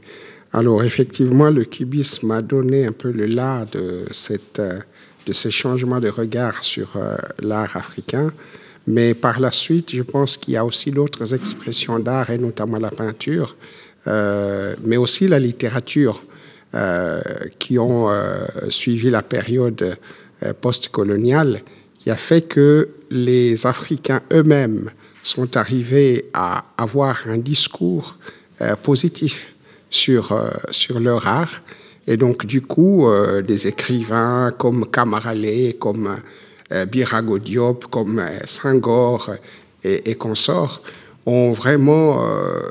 [0.52, 4.80] Alors effectivement, le cubisme a donné un peu le là de, cette, euh,
[5.26, 8.32] de ce changement de regard sur euh, l'art africain.
[8.88, 12.78] Mais par la suite, je pense qu'il y a aussi d'autres expressions d'art, et notamment
[12.78, 13.58] la peinture,
[14.08, 16.24] euh, mais aussi la littérature,
[16.74, 17.20] euh,
[17.60, 19.98] qui ont euh, suivi la période
[20.62, 21.62] postcoloniale,
[22.00, 28.18] qui a fait que les Africains eux-mêmes sont arrivés à avoir un discours
[28.84, 29.50] positif
[29.90, 31.64] sur, sur leur art.
[32.06, 33.08] Et donc, du coup,
[33.44, 36.18] des écrivains comme Kamaralé, comme
[36.86, 39.32] Birago Diop, comme euh, Senghor
[39.84, 40.82] et, et consorts
[41.26, 42.62] ont vraiment euh,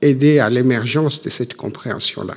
[0.00, 2.34] aidé à l'émergence de cette compréhension-là.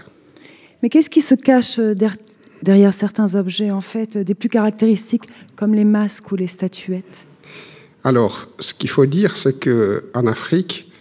[0.81, 2.17] Mais qu'est-ce qui se cache euh, der-
[2.61, 5.23] derrière certains objets, en fait, euh, des plus caractéristiques,
[5.55, 7.25] comme les masques ou les statuettes?
[8.03, 10.91] Alors, ce qu'il faut dire, c'est que en Afrique,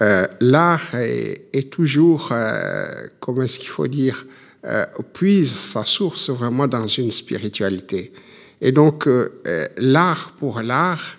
[0.00, 2.86] euh, l'art est, est toujours, euh,
[3.20, 4.26] comment est-ce qu'il faut dire,
[4.64, 8.12] euh, puise sa source vraiment dans une spiritualité.
[8.64, 11.18] Et donc, euh, euh, l'art pour l'art,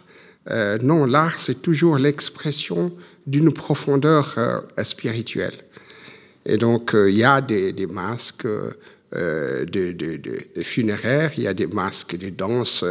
[0.49, 2.93] euh, non, l'art, c'est toujours l'expression
[3.27, 4.38] d'une profondeur
[4.84, 5.60] spirituelle.
[6.45, 8.47] Et donc, il y a des, masques
[10.62, 12.84] funéraires, il y a des masques de danse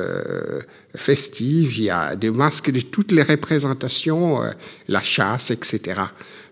[0.94, 4.40] festive, il y a des masques de toutes les représentations,
[4.88, 6.00] la chasse, etc.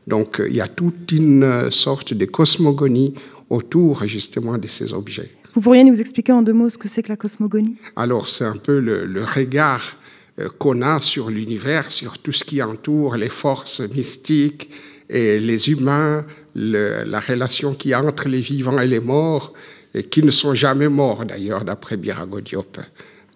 [0.07, 3.15] Donc, il y a toute une sorte de cosmogonie
[3.49, 5.40] autour justement de ces objets.
[5.55, 7.77] Vous pourriez nous expliquer en deux mots ce que c'est que la cosmogonie?
[7.97, 9.97] Alors, c'est un peu le, regard
[10.39, 14.71] euh, qu'on a sur l'univers, sur tout ce qui entoure les forces mystiques
[15.09, 19.53] et les humains, la relation qui a entre les vivants et les morts,
[19.93, 22.79] et qui ne sont jamais morts d'ailleurs, d'après Birago Diop.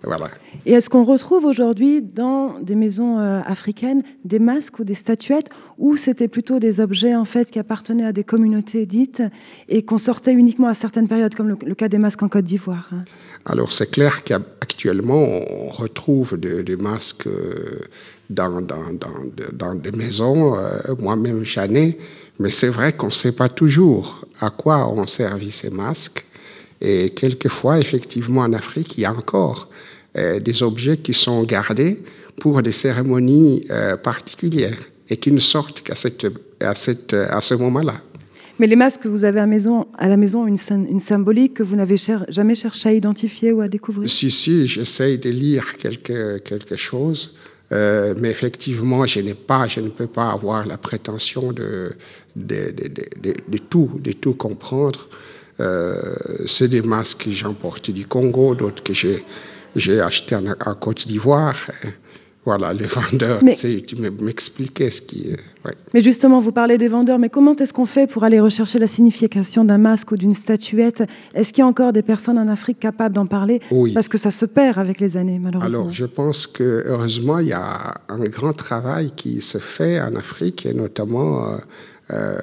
[0.07, 0.31] Voilà.
[0.67, 5.49] Et est-ce qu'on retrouve aujourd'hui dans des maisons euh, africaines des masques ou des statuettes
[5.79, 9.23] ou c'était plutôt des objets en fait qui appartenaient à des communautés dites
[9.69, 12.45] et qu'on sortait uniquement à certaines périodes, comme le, le cas des masques en Côte
[12.45, 13.05] d'Ivoire hein?
[13.47, 17.81] Alors c'est clair qu'actuellement on retrouve des masques euh,
[18.31, 21.99] dans, dans, dans, de- dans des maisons, euh, moi-même j'en ai,
[22.39, 26.25] mais c'est vrai qu'on ne sait pas toujours à quoi ont servi ces masques.
[26.81, 29.69] Et quelquefois, effectivement, en Afrique, il y a encore
[30.41, 32.03] des objets qui sont gardés
[32.41, 36.27] pour des cérémonies euh, particulières et qui ne sortent qu'à cette,
[36.61, 38.01] à cette, à ce moment-là.
[38.59, 40.57] Mais les masques que vous avez à, maison, à la maison ont une,
[40.89, 44.09] une symbolique que vous n'avez cher- jamais cherché à identifier ou à découvrir?
[44.09, 47.37] Si, si, j'essaye de lire quelque, quelque chose,
[47.73, 51.93] euh, mais effectivement, je, n'ai pas, je ne peux pas avoir la prétention de,
[52.37, 55.09] de, de, de, de- de tout, de tout comprendre.
[55.61, 56.15] Euh,
[56.47, 59.25] c'est des masques que j'emporte du Congo, d'autres que j'ai,
[59.77, 61.57] j'ai achetés en, en Côte d'Ivoire.
[61.85, 61.89] Euh,
[62.47, 65.31] Voilà, les vendeurs, Mais- tu m'expliquais ce qui...
[65.65, 65.73] ouais.
[65.95, 68.87] Mais justement, vous parlez des vendeurs, mais comment est-ce qu'on fait pour aller rechercher la
[68.87, 71.05] signification d'un masque ou d'une statuette?
[71.35, 73.61] Est-ce qu'il y a encore des personnes en Afrique capables d'en parler?
[73.71, 73.93] Oui.
[73.95, 75.81] Parce que ça se perd avec les années, malheureusement.
[75.85, 80.15] Alors, je pense que heureusement, il y a un grand travail qui se fait en
[80.15, 81.57] Afrique et notamment euh,
[82.11, 82.37] euh,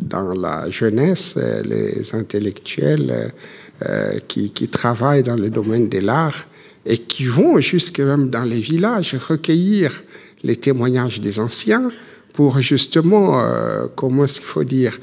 [0.00, 3.28] dans la jeunesse, les intellectuels euh,
[3.88, 6.46] euh, qui, travaillent dans le domaine de l'art
[6.86, 10.02] et qui vont jusque même dans les villages recueillir
[10.42, 11.90] les témoignages des anciens
[12.32, 14.98] pour justement, euh, comment est-ce qu'il faut dire,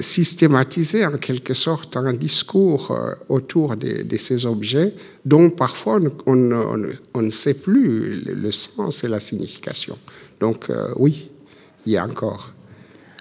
[0.00, 7.30] systématiser en quelque sorte un discours euh, autour de, ces objets dont parfois on, ne
[7.30, 9.98] sait plus le, sens et la signification.
[10.40, 11.30] Donc oui,
[11.86, 12.50] il y a encore.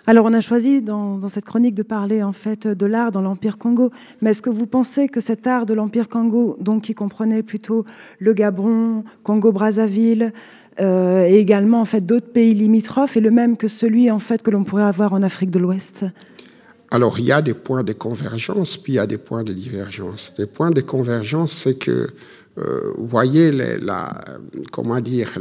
[0.08, 3.58] Alors, on a choisi dans, cette chronique de parler en fait de l'art dans l'Empire
[3.58, 3.92] Congo.
[4.22, 7.86] Mais est-ce que vous pensez que cet art de l'Empire Congo, donc qui comprenait plutôt
[8.20, 10.34] le Gabon, Congo-Brazzaville,
[10.80, 14.42] euh, et également en fait d'autres pays limitrophes, est le même que celui en fait
[14.42, 16.06] que l'on pourrait avoir en Afrique de l'Ouest?
[16.90, 19.54] Alors, il y a des points de convergence, puis il y a des points de
[19.54, 20.34] divergence.
[20.38, 22.08] Les points de convergence, c'est que,
[22.58, 24.26] euh, vous voyez, la,
[24.72, 25.38] comment dire,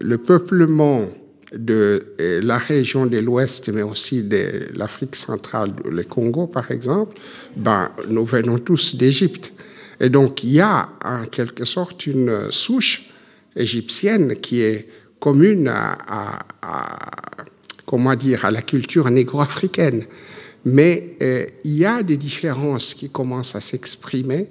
[0.00, 1.08] le peuplement
[1.54, 7.16] de euh, la région de l'Ouest, mais aussi de l'Afrique centrale, le Congo par exemple,
[7.56, 9.52] ben, nous venons tous d'Égypte.
[10.00, 13.10] Et donc, il y a en quelque sorte une souche
[13.54, 14.88] égyptienne qui est
[15.20, 16.38] commune à,
[17.86, 20.04] comment dire, à la culture négro-africaine.
[20.64, 24.48] Mais euh, il y a des différences qui commencent à s'exprimer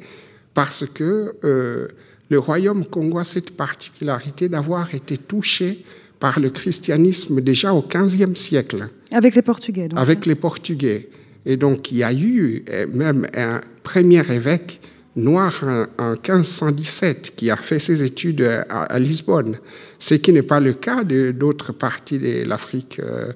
[0.53, 1.87] parce que euh,
[2.29, 5.83] le royaume Congo a cette particularité d'avoir été touché
[6.21, 9.89] par le christianisme déjà au XVe siècle Avec les Portugais.
[9.89, 9.99] Donc.
[9.99, 11.09] Avec les Portugais.
[11.45, 14.79] Et donc il y a eu euh, même un premier évêque
[15.15, 19.57] noir en, en 1517 qui a fait ses études à, à Lisbonne,
[19.99, 23.31] ce qui n'est pas le cas d'autres parties de l'Afrique euh,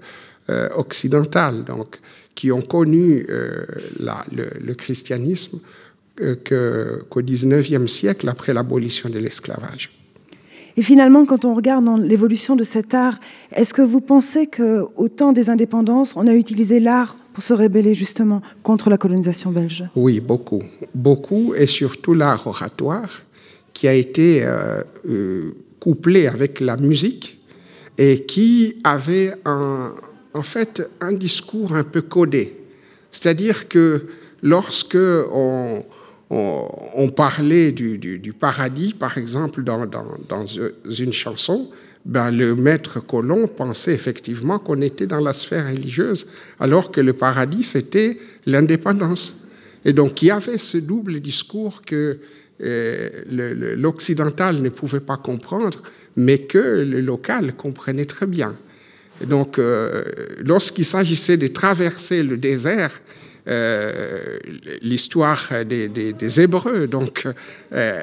[0.50, 2.00] euh, occidentale, donc
[2.36, 3.66] qui ont connu euh,
[4.00, 5.60] la, le, le, christianisme
[6.18, 9.95] qu'au 19e siècle après l'abolition de l'esclavage.
[10.78, 13.18] Et finalement, quand on regarde l'évolution de cet art,
[13.56, 17.94] est-ce que vous pensez qu'au temps des indépendances, on a utilisé l'art pour se rebeller
[17.94, 19.86] justement contre la colonisation belge?
[19.96, 20.62] Oui, beaucoup.
[20.94, 23.22] Beaucoup, et surtout l'art oratoire,
[23.74, 27.40] qui a été euh, euh, couplé avec la musique
[27.98, 32.58] et qui avait en fait un discours un peu codé.
[33.12, 34.08] C'est-à-dire que
[34.42, 35.84] lorsque on,
[36.30, 40.46] on, parlait du, paradis, par exemple, dans,
[41.00, 41.70] une chanson,
[42.04, 46.28] ben, le maître colon pensait effectivement qu'on était dans la sphère religieuse,
[46.60, 49.42] alors que le paradis, c'était l'indépendance.
[49.86, 52.18] Et donc, il y avait ce double discours que
[52.62, 55.82] euh, l'occidental ne pouvait pas comprendre,
[56.16, 58.56] mais que le local comprenait très bien.
[59.22, 60.04] Et donc, euh,
[60.44, 63.02] lorsqu'il s'agissait de traverser le désert,
[63.48, 64.38] euh,
[64.82, 66.88] l'histoire des, des, Hébreux.
[66.88, 67.28] Donc,
[67.74, 68.02] euh,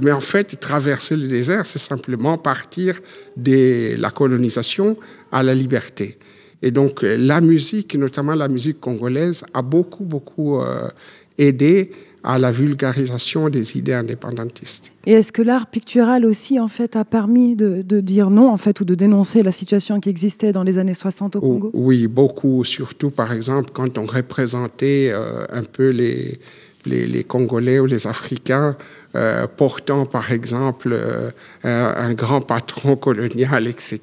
[0.00, 3.00] mais en fait, traverser le désert, c'est simplement partir
[3.36, 4.96] de la colonisation
[5.32, 6.18] à la liberté.
[6.62, 10.88] Et donc, la musique, notamment la musique congolaise, a beaucoup, beaucoup euh,
[11.36, 11.90] aidé
[12.24, 14.92] à la vulgarisation des idées indépendantistes.
[15.06, 18.56] Et est-ce que l'art pictural aussi, en fait, a permis de, de, dire non, en
[18.56, 21.70] fait, ou de dénoncer la situation qui existait dans les années 60 au Congo?
[21.74, 22.64] Oui, beaucoup.
[22.64, 26.40] Surtout, par exemple, quand on représentait euh, un peu les,
[26.86, 28.78] les, les, Congolais ou les Africains
[29.16, 31.30] euh, portant, par exemple, euh,
[31.62, 34.00] un, un, grand patron colonial, etc.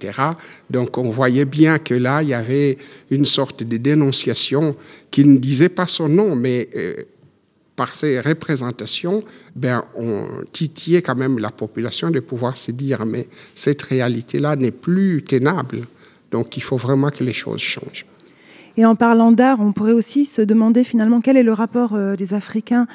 [0.69, 2.77] Donc, on voyait bien que là, il y avait
[3.09, 4.75] une sorte de dénonciation
[5.09, 6.69] qui ne disait pas son nom, mais
[7.81, 9.23] par ces représentations,
[9.55, 14.69] ben, on titillait quand même la population de pouvoir se dire mais cette réalité-là n'est
[14.69, 15.81] plus tenable.
[16.29, 18.05] Donc il faut vraiment que les choses changent.
[18.77, 22.15] Et en parlant d'art, on pourrait aussi se demander finalement quel est le rapport euh,
[22.15, 22.85] des Africains,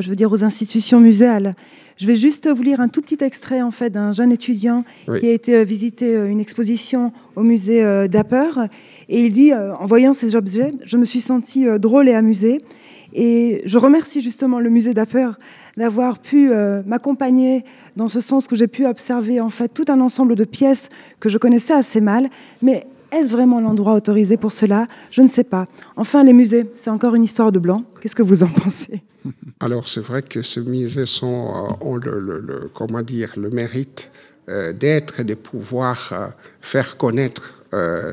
[0.00, 1.54] je veux dire, aux institutions muséales.
[1.96, 5.20] Je vais juste vous lire un tout petit extrait en fait d'un jeune étudiant oui.
[5.20, 8.50] qui a été euh, visiter euh, une exposition au musée euh, d'Apper
[9.08, 12.14] et il dit euh, en voyant ces objets, je me suis senti euh, drôle et
[12.14, 12.60] amusé
[13.12, 15.30] et je remercie justement le musée d'Apper
[15.76, 17.64] d'avoir pu euh, m'accompagner
[17.96, 20.88] dans ce sens que j'ai pu observer en fait tout un ensemble de pièces
[21.20, 22.28] que je connaissais assez mal,
[22.60, 24.86] mais est-ce vraiment l'endroit autorisé pour cela?
[25.10, 25.64] Je ne sais pas.
[25.96, 27.84] Enfin, les musées, c'est encore une histoire de blanc.
[28.00, 29.02] Qu'est-ce que vous en pensez?
[29.60, 34.10] Alors, c'est vrai que ces musées sont, euh, ont le, comment dire, le mérite
[34.48, 36.26] euh, d'être et de pouvoir euh,
[36.60, 37.60] faire connaître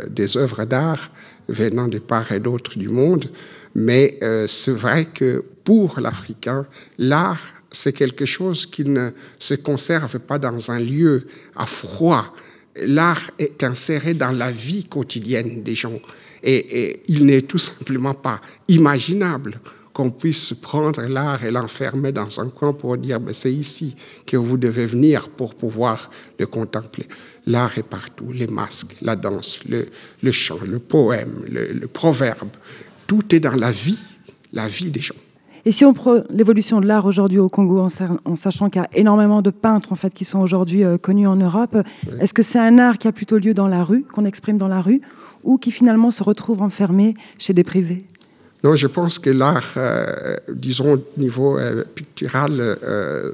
[0.09, 1.11] des œuvres d'art
[1.47, 3.29] venant de part et d'autre du monde.
[3.75, 6.65] Mais c'est vrai que pour l'Africain,
[6.97, 12.33] l'art, c'est quelque chose qui ne se conserve pas dans un lieu à froid.
[12.77, 15.99] L'art est inséré dans la vie quotidienne des gens.
[16.43, 19.59] Et, il n'est tout simplement pas imaginable
[19.93, 23.95] qu'on puisse prendre l'art et l'enfermer dans un coin pour dire ben, c'est ici
[24.25, 26.09] que vous devez venir pour pouvoir
[26.39, 27.07] le contempler.
[27.45, 32.49] L'art est partout, les masques, la danse, le, chant, le poème, le proverbe,
[33.05, 33.99] tout est dans la vie,
[34.53, 35.15] la vie des gens.
[35.65, 38.89] Et si on prend l'évolution de l'art aujourd'hui au Congo, en, sachant qu'il y a
[38.93, 42.13] énormément de peintres en fait qui sont aujourd'hui euh, connus en Europe, oui.
[42.19, 44.67] est-ce que c'est un art qui a plutôt lieu dans la rue, qu'on exprime dans
[44.67, 45.01] la rue,
[45.43, 48.05] ou qui finalement se retrouve enfermé chez des privés?
[48.63, 53.31] Non, je pense que l'art, euh, disons, au niveau euh, pictural, euh,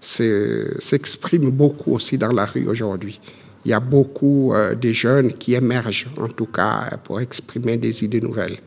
[0.00, 3.20] s'exprime beaucoup aussi dans la rue aujourd'hui.
[3.64, 8.20] Il y a beaucoup de jeunes qui émergent, en tout cas, pour exprimer des idées
[8.20, 8.58] nouvelles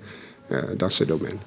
[0.78, 1.38] dans ce domaine.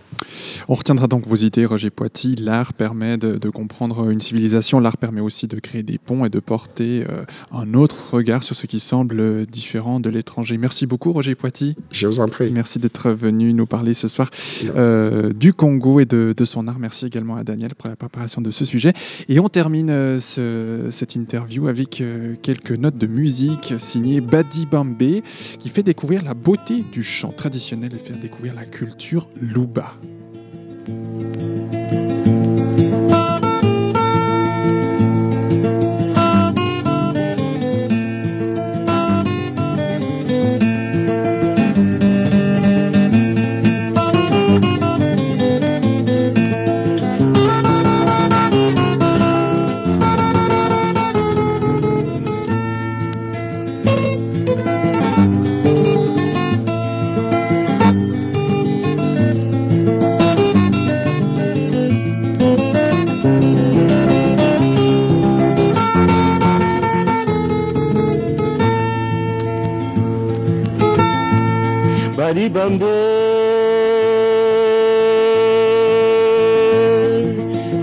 [0.69, 2.37] On retiendra donc vos idées, Roger Poity.
[2.37, 6.31] L'art permet de, de, comprendre une civilisation, l'art permet aussi de créer des ponts et
[6.31, 10.57] de porter euh, un autre regard sur ce qui semble différent de l'étranger.
[10.57, 11.77] Merci beaucoup, Roger Poity.
[11.91, 12.51] Je vous en prie.
[12.53, 14.31] Merci d'être venu nous parler ce soir
[14.77, 16.79] euh, du Congo et de, de, son art.
[16.79, 18.93] Merci également à Daniel pour la préparation de ce sujet.
[19.29, 24.67] Et on termine euh, ce, cette interview avec euh, quelques notes de musique signées Badi
[24.67, 25.23] Bambé,
[25.59, 28.94] qui fait découvrir la beauté du chant traditionnel et faire découvrir la culture
[29.41, 29.93] Luba.
[30.85, 31.64] badi
[72.55, 72.95] bambe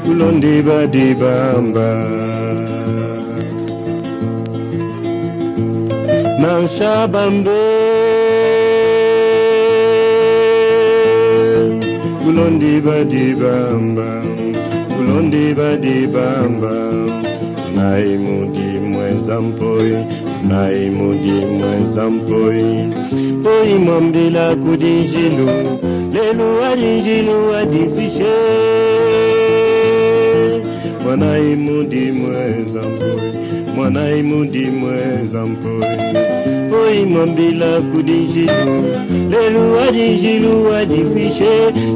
[0.05, 1.89] kulondiba dibamba
[6.41, 7.61] mansha bambe
[12.23, 14.09] kulondiba dibamba
[15.31, 15.53] di
[15.83, 16.75] dibamba
[17.75, 19.91] naimudi mweza mpoi
[20.49, 23.00] naimudi mweza mpoi
[23.43, 25.47] toyimwambela kudinjilu
[26.13, 28.33] lelo adinjilu adifishe
[31.03, 33.31] mwana imundimwe zampoi
[33.75, 34.93] mwana imundimwe
[35.25, 35.85] zampoi
[36.71, 38.75] toyimwambela kudinjilu
[39.29, 41.51] lelo adinjilu adifishe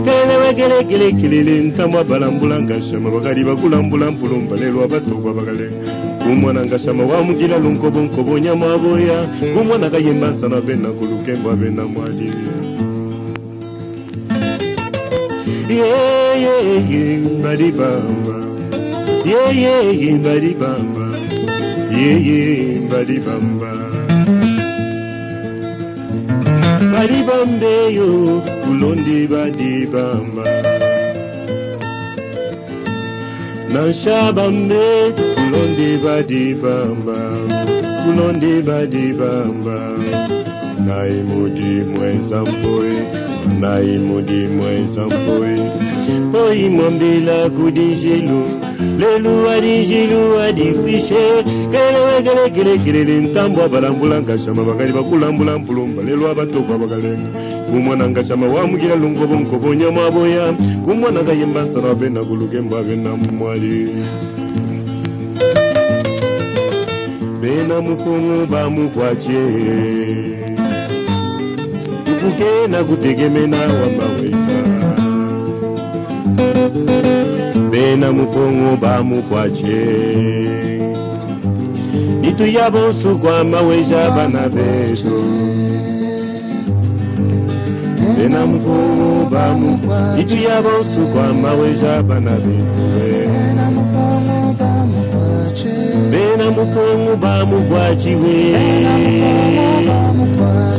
[0.05, 5.91] kelewekelekelekele ntambwa balambulanga shama bakali bakulambula mbulumba lelo abatokwa bakalenga
[6.35, 12.31] kumwana ngashama wamukila lunkobo nyama aboya kumwana kayemba nsana bena kulukembo abena mwali
[15.69, 18.35] yeyeye mbali bamba.
[19.31, 21.05] Yeyeye mbali bamba.
[21.97, 23.71] Yeye mbali bamba.
[26.91, 30.43] Bali bambeyo kulondi badi bamba.
[33.73, 34.85] Nansha bambe
[35.51, 37.17] kulondiba dibamba
[38.05, 39.77] kulondiba dibamba
[40.85, 42.75] nai modimo nzambo
[43.61, 45.33] nai modimo nzambo
[46.45, 48.41] oimwambela kudinjilu
[48.99, 56.03] lelu adinjilu adifishe kelewekelekelekele ntambwa balambula ngashama bakali bakulambula mpulumba.
[56.03, 57.29] Lelo abatokwa bakalenga
[57.71, 60.53] kumwana ngashama wamukila lungobo nkobo nyama aboya
[60.85, 63.89] kumwana kayemba nsana abe nakuluke mba abe namwali
[67.55, 69.39] mukena mukongo bamugwache
[72.23, 74.55] mukena kutegemena wamaweta
[77.71, 78.11] pena
[78.81, 79.85] ba mukwache,
[82.23, 85.23] itu yavosu kwa maweja bana betu
[88.17, 88.45] pena
[89.31, 93.24] ba mukwache, itu yavosu kwa maweja bana betu
[96.35, 98.35] ena mukungu bamukwatiwe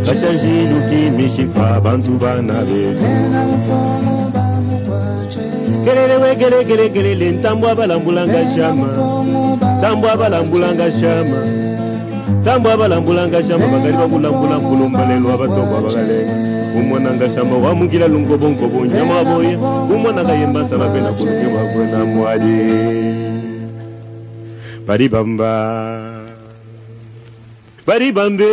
[0.07, 3.07] bacazilukimisipa bantu bana betu
[5.85, 8.89] kelelewe gelekelekelele ntambwa balambulanga shama.
[9.79, 11.37] Ntambwa balambulanga shama.
[12.41, 16.33] Ntambwa balambulanga shama bagali bakulambula nkulumbalelwa batokwa bakalenga
[16.79, 19.57] umwananga shama wamukila lungobongobo nyama boye.
[19.95, 23.36] Umwananga yembasala pena kulukebwakwena mwali
[24.87, 26.25] bari bamba
[27.87, 28.53] bari bambe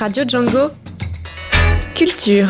[0.00, 0.70] Radio Django.
[1.94, 2.48] Culture.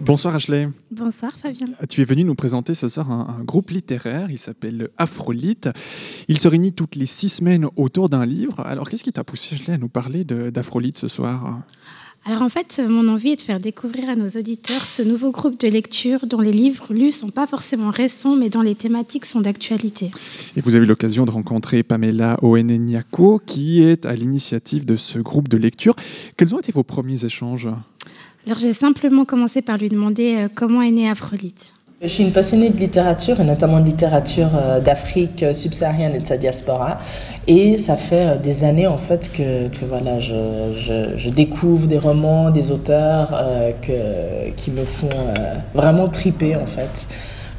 [0.00, 0.68] Bonsoir Ashley.
[0.90, 1.66] Bonsoir Fabien.
[1.88, 5.68] Tu es venu nous présenter ce soir un, un groupe littéraire, il s'appelle Afrolite.
[6.26, 8.58] Il se réunit toutes les six semaines autour d'un livre.
[8.66, 11.60] Alors qu'est-ce qui t'a poussé Ashley à nous parler d'Afrolite ce soir?
[12.24, 15.58] Alors en fait, mon envie est de faire découvrir à nos auditeurs ce nouveau groupe
[15.58, 19.40] de lecture dont les livres lus sont pas forcément récents, mais dont les thématiques sont
[19.40, 20.12] d'actualité.
[20.56, 25.18] Et vous avez eu l'occasion de rencontrer Pamela Oeneniako, qui est à l'initiative de ce
[25.18, 25.96] groupe de lecture.
[26.36, 27.68] Quels ont été vos premiers échanges?
[28.46, 31.74] Alors j'ai simplement commencé par lui demander euh, comment est née Afrolite.
[32.04, 36.18] Je suis une passionnée de littérature, et notamment de littérature euh, d'Afrique euh, subsaharienne et
[36.18, 36.98] de sa diaspora.
[37.46, 42.72] Et ça fait euh, des années en fait que, voilà, je, découvre des romans, des
[42.72, 43.40] auteurs
[44.56, 45.08] qui me font
[45.74, 47.06] vraiment triper en fait.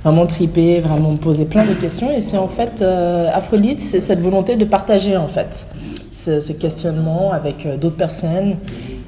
[0.04, 2.12] Vraiment triper, vraiment me poser plein de questions.
[2.12, 5.66] Et c'est en fait, euh, Afrodite, c'est cette volonté de partager en fait
[6.12, 8.58] ce, questionnement avec d'autres personnes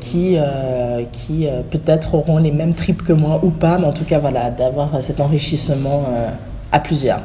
[0.05, 3.93] qui, euh, qui euh, peut-être auront les mêmes tripes que moi ou pas, mais en
[3.93, 6.29] tout cas, voilà, d'avoir cet enrichissement euh,
[6.71, 7.21] à plusieurs.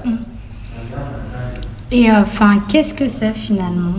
[1.93, 3.95] Et enfin, qu'est-ce que c'est finalement?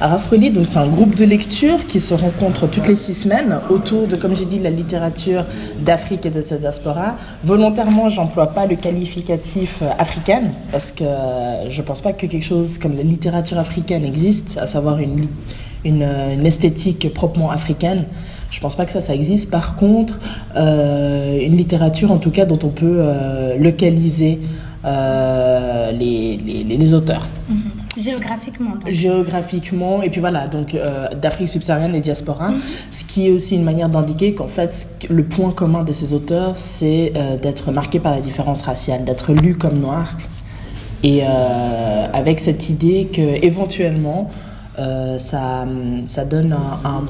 [0.00, 3.58] Alors, Afroli, donc c'est un groupe de lecture qui se rencontre toutes les six semaines
[3.68, 5.44] autour de, comme j'ai dit, la littérature
[5.80, 7.16] d'Afrique et de sa diaspora.
[7.44, 11.04] Volontairement, j'emploie pas le qualificatif africaine parce que
[11.68, 15.28] je pense pas que quelque chose comme la littérature africaine existe, à savoir une, li-
[15.84, 18.04] une, une esthétique proprement africaine.
[18.50, 19.50] Je pense pas que ça, ça existe.
[19.50, 20.18] Par contre,
[20.56, 24.40] euh, une littérature, en tout cas, dont on peut euh, localiser
[24.84, 27.26] euh, les, les- les auteurs
[28.00, 28.70] Géographiquement.
[28.72, 28.90] donc.
[28.90, 30.76] géographiquement et puis voilà donc
[31.22, 32.50] d'Afrique subsaharienne et diaspora
[32.90, 34.70] ce qui est aussi une manière d'indiquer qu'en fait
[35.08, 39.56] le point commun de ces auteurs c'est d'être marqué par la différence raciale d'être lu
[39.56, 40.14] comme noir
[41.02, 41.22] Et
[42.12, 44.30] avec cette idée que éventuellement,
[44.78, 45.64] euh, ça,
[46.28, 46.54] donne
[46.84, 47.04] un,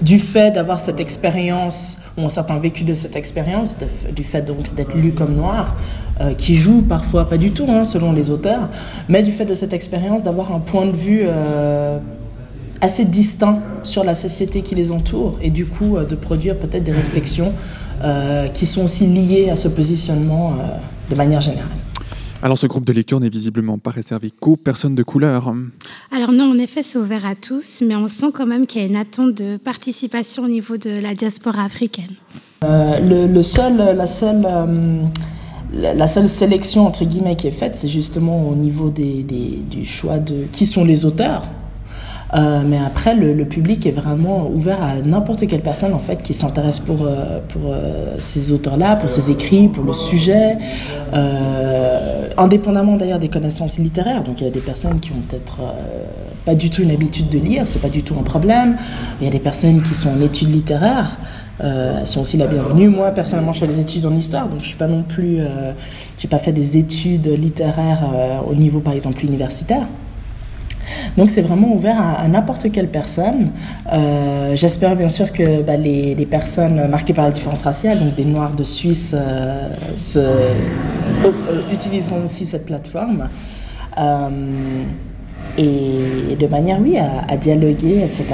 [0.00, 3.76] du fait d'avoir cette expérience ou un certain vécu de cette expérience,
[4.14, 5.76] du fait donc d'être lu comme noir,
[6.20, 8.68] euh, qui joue parfois pas du tout hein, selon les auteurs,
[9.08, 11.98] mais du fait de cette expérience d'avoir un point de vue euh,
[12.80, 16.92] assez distinct sur la société qui les entoure et du coup de produire peut-être des
[16.92, 17.52] réflexions
[18.54, 20.54] qui sont aussi liées à ce positionnement
[21.10, 21.77] de manière générale.
[22.42, 25.52] Alors ce groupe de lecture n'est visiblement pas réservé qu'aux personnes de couleur.
[26.12, 28.84] Alors non, en effet, c'est ouvert à tous, mais on sent quand même qu'il y
[28.84, 32.14] a une attente de participation au niveau de la diaspora africaine.
[32.64, 35.02] Euh, le, le seul, la, seule, euh,
[35.74, 39.84] la, seule sélection entre guillemets qui est faite, c'est justement au niveau des, des- du
[39.84, 41.42] choix de qui sont les auteurs.
[42.34, 46.34] Euh, mais après, le, public est vraiment ouvert à n'importe quelle personne en fait qui
[46.34, 50.58] s'intéresse pour, euh, pour euh, ces auteurs-là, pour ces écrits, pour le sujet,
[52.36, 54.22] indépendamment d'ailleurs des connaissances littéraires.
[54.22, 55.60] Donc il y a des personnes qui ont peut-être
[56.44, 58.76] pas du tout une habitude de lire, c'est pas du tout un problème.
[59.20, 61.18] Il y a des personnes qui sont en études littéraires.
[61.60, 62.88] Euh, elles sont aussi la bienvenue.
[62.88, 65.38] Moi, personnellement, je fais des études en histoire, donc je suis pas non plus,
[66.18, 68.04] j'ai pas fait des études littéraires
[68.46, 69.86] au niveau, par exemple, universitaire.
[71.16, 73.50] Donc c'est vraiment ouvert à, n'importe quelle personne.
[73.92, 78.24] Euh, J'espère bien sûr que bah, les, personnes marquées par la différence raciale, donc des
[78.24, 79.68] Noirs de Suisse, euh,
[80.16, 80.54] euh,
[81.72, 83.28] utiliseront aussi cette plateforme.
[85.56, 88.26] Et de manière, oui, à, dialoguer, etc.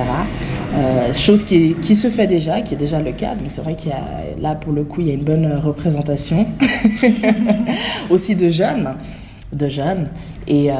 [1.12, 3.34] Chose qui, qui se fait déjà, qui est déjà le cas.
[3.34, 4.04] Donc c'est vrai qu'il y a,
[4.40, 6.46] là, pour le coup, il y a une bonne représentation
[8.10, 8.94] aussi de jeunes
[9.54, 10.08] de jeunes.
[10.46, 10.74] Et, euh,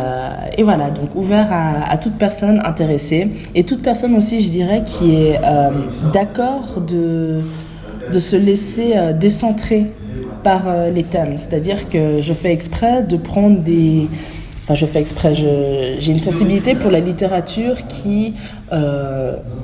[0.57, 5.17] et voilà, donc ouvert à, toute personne intéressée et toute personne aussi, je dirais, qui
[5.17, 5.71] est euh,
[6.13, 7.41] d'accord de,
[8.13, 9.87] de se laisser euh, décentrer
[10.43, 10.65] par
[10.95, 11.39] les thèmes.
[11.39, 14.09] C'est-à-dire que je fais exprès de prendre des...
[14.63, 18.35] Enfin, je fais exprès, j'ai une sensibilité pour la littérature qui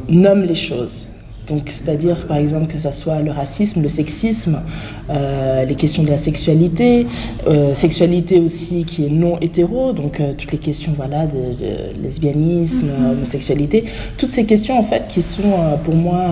[0.09, 1.05] nomme les choses.
[1.51, 4.61] Donc, c'est-à-dire, par exemple, que ce soit le racisme, le sexisme,
[5.11, 7.07] euh, les questions de la sexualité,
[7.49, 12.03] euh, sexualité aussi qui est non hétéro, donc euh, toutes les questions voilà, de, de
[12.03, 13.11] lesbianisme, Mhm.
[13.13, 13.85] homosexualité,
[14.17, 15.43] toutes ces questions en fait qui sont
[15.85, 16.23] pour moi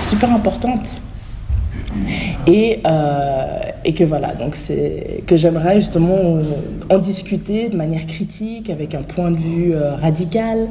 [0.00, 1.00] super importantes.
[2.46, 6.16] Et, euh, et que voilà, donc c'est que j'aimerais justement
[6.90, 10.68] en discuter de manière critique, avec un point de vue euh, radical.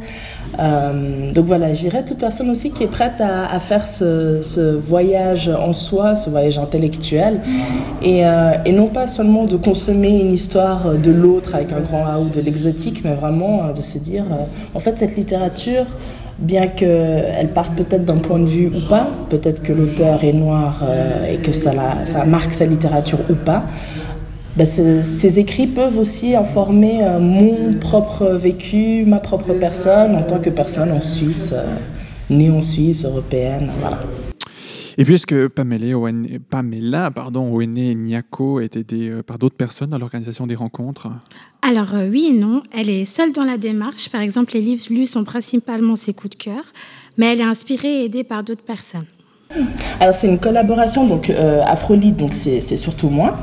[0.59, 5.73] Euh, donc voilà, j'irais toute personne aussi qui est prête à, faire ce, voyage en
[5.73, 7.41] soi, ce voyage intellectuel,
[8.01, 12.05] et, euh, et non pas seulement de consommer une histoire de l'autre avec un grand
[12.05, 15.85] A ou de l'exotique, mais vraiment euh, de se dire, euh, en fait, cette littérature,
[16.39, 20.81] bien qu'elle parte peut-être d'un point de vue ou pas, peut-être que l'auteur est noir
[20.83, 23.63] euh, et que ça, la- ça marque sa littérature ou pas,
[24.57, 30.23] ben, ce- ces écrits peuvent aussi informer euh, mon propre vécu, ma propre personne en
[30.23, 31.63] tant que personne en Suisse, euh,
[32.29, 33.99] née en Suisse, européenne, voilà.
[34.97, 39.37] Et puis est-ce que Pamela, Owen- Pamela pardon, Owene et Nyako étaient aidées euh, par
[39.37, 41.09] d'autres personnes dans l'organisation des rencontres?
[41.61, 44.09] Alors euh, oui et non, elle est seule dans la démarche.
[44.09, 46.63] Par exemple, les livres lus sont principalement ses coups de cœur,
[47.17, 49.05] mais elle est inspirée et aidée par d'autres personnes.
[49.99, 53.37] Alors c'est une collaboration, donc euh, Afrolite, donc c'est c'est surtout moi.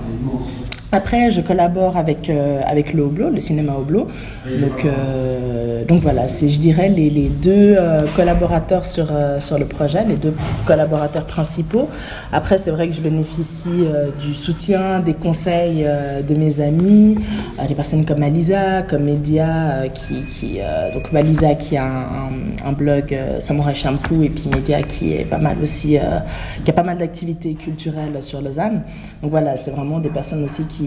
[0.95, 4.09] Après, je collabore avec, euh, avec le Hoblo, le cinéma Hoblo.
[4.61, 9.07] Donc, euh, donc voilà, c'est, je dirais, les, les deux euh, collaborateurs sur,
[9.40, 10.34] sur le projet, les deux
[10.66, 11.88] collaborateurs principaux.
[12.30, 13.84] Après, c'est vrai que je bénéficie
[14.20, 15.86] du soutien, des conseils
[16.28, 17.16] de mes amis,
[17.66, 20.59] des personnes comme Alisa, comme Media, qui, qui,
[20.93, 25.38] donc Malisa qui a un, un- blog Samurai Shampoo, et puis Media qui est pas
[25.38, 25.97] mal aussi,
[26.64, 28.82] qui a pas mal d'activités culturelles sur Lausanne.
[29.22, 30.82] Donc voilà, c'est vraiment des personnes aussi qui,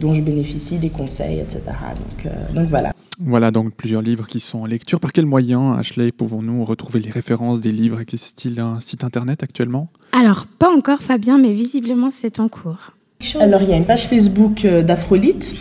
[0.00, 1.60] dont je bénéficie des conseils, etc.
[1.66, 2.92] Donc, euh, donc voilà.
[3.20, 4.98] Voilà donc plusieurs livres qui sont en lecture.
[4.98, 9.88] Par quel moyen, Ashley, pouvons-nous retrouver les références des livres Existe-t-il un site internet actuellement?
[10.12, 12.92] Alors, pas encore Fabien, mais visiblement c'est en cours.
[13.40, 15.56] Alors, il y a une page Facebook euh, d'Afrolite,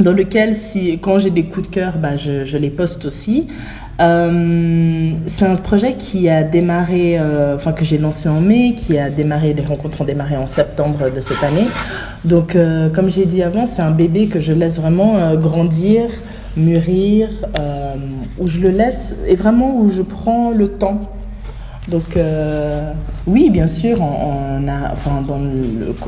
[0.00, 3.48] dans lequel, si, quand j'ai des coups de cœur, bah, je, je les poste aussi.
[4.00, 8.96] Euh, c'est un projet qui a démarré, euh, enfin que j'ai lancé en mai, qui
[8.96, 11.66] a démarré, les rencontres ont démarré en septembre de cette année.
[12.24, 16.10] Donc, euh, comme j'ai dit avant, c'est un bébé que je laisse vraiment grandir,
[16.56, 17.28] mûrir,
[18.38, 21.00] où je le laisse et vraiment où je prends le temps
[21.88, 22.18] donc
[23.26, 25.40] oui, bien sûr, on, a, enfin, dans,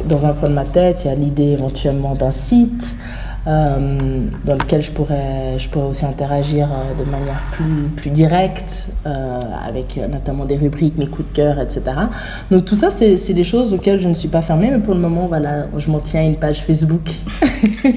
[0.07, 2.97] dans un coin de ma tête, il y a l'idée éventuellement d'un site.
[3.47, 8.87] Euh, dans lequel je pourrais, je pourrais aussi interagir euh, de manière plus, plus directe,
[9.07, 11.83] euh, avec euh, notamment des rubriques, mes coups de cœur, etc.
[12.51, 15.01] Donc tout ça, c'est des choses auxquelles je ne suis pas fermée, mais pour le
[15.01, 17.09] moment, voilà, je m'en tiens à une page Facebook.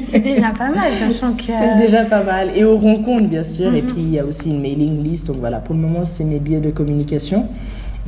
[0.07, 1.43] C'est déjà pas mal, sachant que.
[1.43, 2.49] C'est déjà pas mal.
[2.55, 3.73] Et au rencontre, bien sûr.
[3.73, 3.87] Et Mhm.
[3.87, 5.27] puis, il y a aussi une mailing list.
[5.27, 7.47] Donc voilà, pour le moment, c'est mes biais de communication.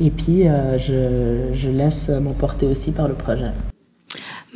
[0.00, 3.50] Et puis, euh, je, je laisse m'emporter aussi par le projet.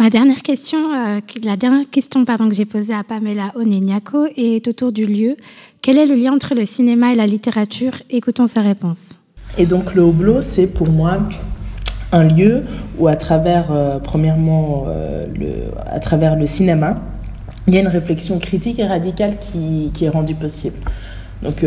[0.00, 4.66] Ma dernière question, euh, la dernière question pardon, que j'ai posée à Pamela Oneniako est
[4.66, 5.36] autour du lieu.
[5.82, 7.92] Quel est le lien entre le cinéma et la littérature?
[8.08, 9.18] Écoutons sa réponse.
[9.58, 11.18] Et donc le Hoblo, c'est pour moi
[12.12, 12.62] un lieu
[12.98, 16.94] où à travers, euh, premièrement, euh, le, à travers le cinéma,
[17.66, 20.76] il y a une réflexion critique et radicale qui, est rendue possible.
[21.42, 21.62] Donc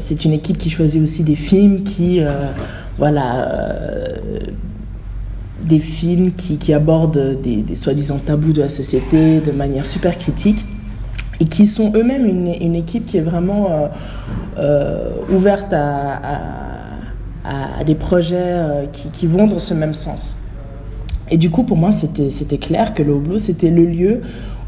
[0.00, 2.20] c'est une équipe qui choisit aussi des films qui,
[2.98, 3.48] voilà,
[5.64, 10.64] des films qui, abordent des, soi-disant tabous de la société de manière super critique
[11.40, 13.88] et qui sont eux-mêmes une, équipe qui est vraiment euh,
[14.58, 15.98] euh, ouverte à,
[17.84, 20.36] des projets euh, qui, vont dans ce même sens.
[21.30, 24.20] Et du coup, pour moi, c'était clair que le Hoblo, c'était le lieu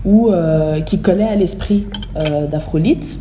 [0.05, 0.31] où,
[0.87, 1.87] qui collait à l'esprit
[2.51, 3.19] d'Afrolite.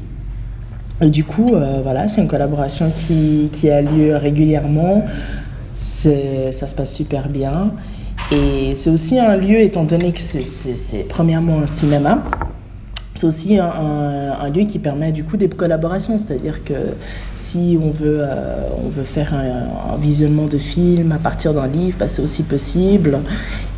[1.02, 1.46] Et du coup,
[1.84, 5.04] voilà, c'est une collaboration qui a lieu régulièrement.
[6.52, 7.72] Ça se passe super bien.
[8.32, 12.24] Et c'est aussi un lieu, étant donné que c'est- premièrement un cinéma,
[13.16, 16.74] c'est aussi un, lieu qui permet du coup des collaborations, c'est-à-dire que
[17.36, 21.98] si on veut, euh, on veut faire un, visionnement de film à partir d'un livre,
[22.00, 23.20] bah, c'est aussi possible.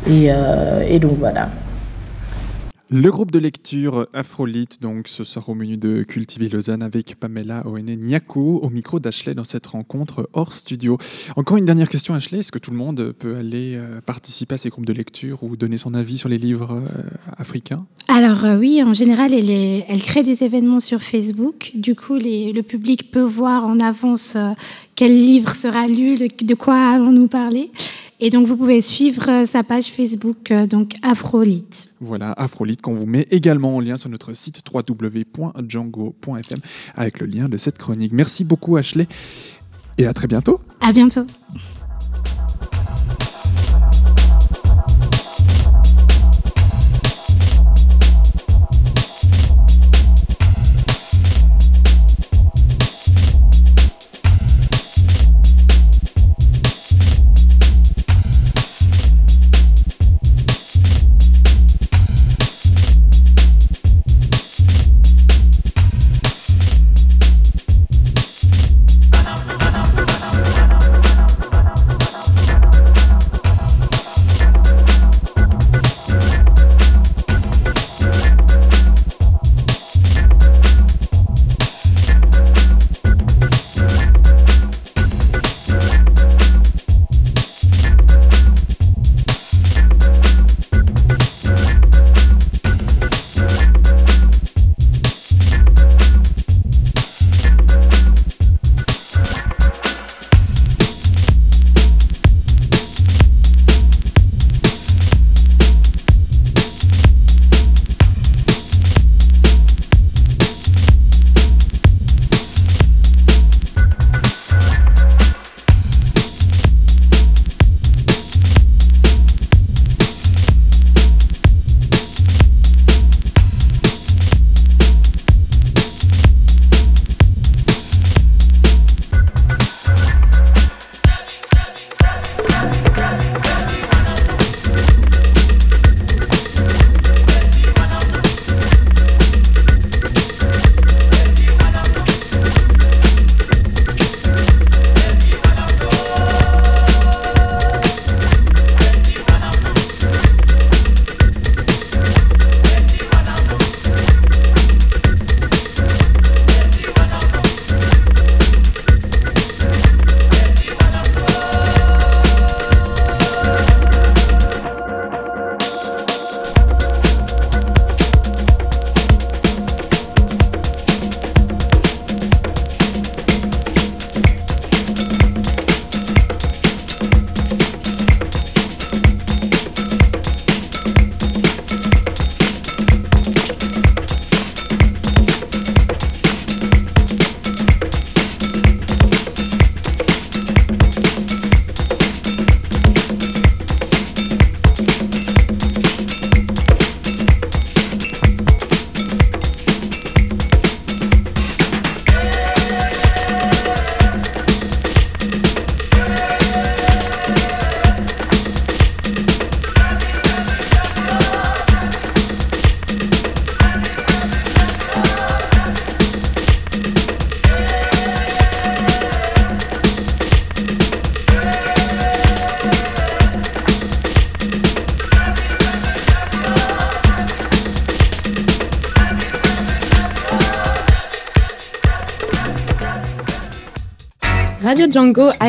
[0.06, 1.48] Et, euh, et donc voilà.
[2.88, 7.66] Le groupe de lecture Afrolite, donc, ce soir au menu de Cultiver Lausanne avec Pamela
[7.66, 10.96] Oene Niako au micro d'Ashley dans cette rencontre hors studio.
[11.34, 12.38] Encore une dernière question, Ashley.
[12.38, 15.56] Est-ce que tout le monde peut aller euh, participer à ces groupes de lecture ou
[15.56, 17.02] donner son avis sur les livres euh,
[17.36, 17.84] africains?
[18.06, 21.72] Alors euh, oui, en général, elle, crée des événements sur Facebook.
[21.74, 24.36] Du coup, le public peut voir en avance
[24.94, 27.72] quel livre sera lu, de, de quoi allons-nous parler.
[28.18, 31.90] Et donc, vous pouvez suivre euh, sa page Facebook, euh, donc Afrolite.
[32.00, 36.60] Voilà, Afrolite qu'on vous met également en lien sur notre site www.django.fm
[36.94, 38.12] avec le lien de cette chronique.
[38.12, 39.06] Merci beaucoup Ashley
[39.98, 40.60] et à très bientôt.
[40.80, 41.26] À bientôt.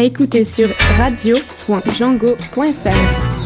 [0.07, 3.37] Écouter sur radio.django.fr.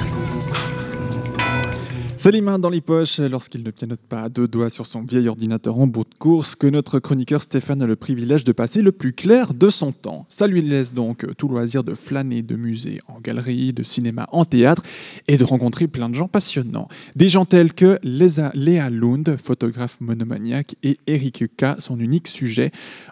[2.22, 5.28] C'est les dans les poches lorsqu'il ne pianote pas à deux doigts sur son vieil
[5.28, 8.92] ordinateur en bout de course que notre chroniqueur Stéphane a le privilège de passer le
[8.92, 10.28] plus clair de son temps.
[10.30, 14.46] Ça lui laisse donc tout loisir de flâner de musée en galerie, de cinéma en
[14.46, 14.84] théâtre
[15.28, 16.90] et de rencontrer plein de gens passionnants.
[17.16, 22.70] Des gens tels que Léa Lund, photographe monomaniaque, et Eric K, son unique sujet,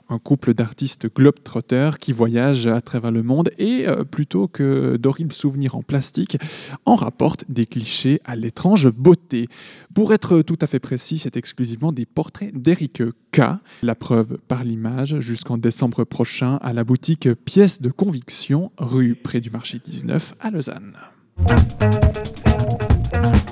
[0.09, 5.33] un couple d'artistes globetrotters qui voyagent à travers le monde et, euh, plutôt que d'horribles
[5.33, 6.37] souvenirs en plastique,
[6.85, 9.47] en rapportent des clichés à l'étrange beauté.
[9.93, 13.01] Pour être tout à fait précis, c'est exclusivement des portraits d'Eric
[13.31, 13.41] K.
[13.83, 19.41] La preuve par l'image jusqu'en décembre prochain à la boutique Pièces de Conviction, rue près
[19.41, 20.95] du marché 19 à Lausanne.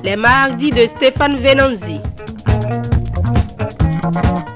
[0.04, 2.00] Les mardis de Stéphane Venanzi.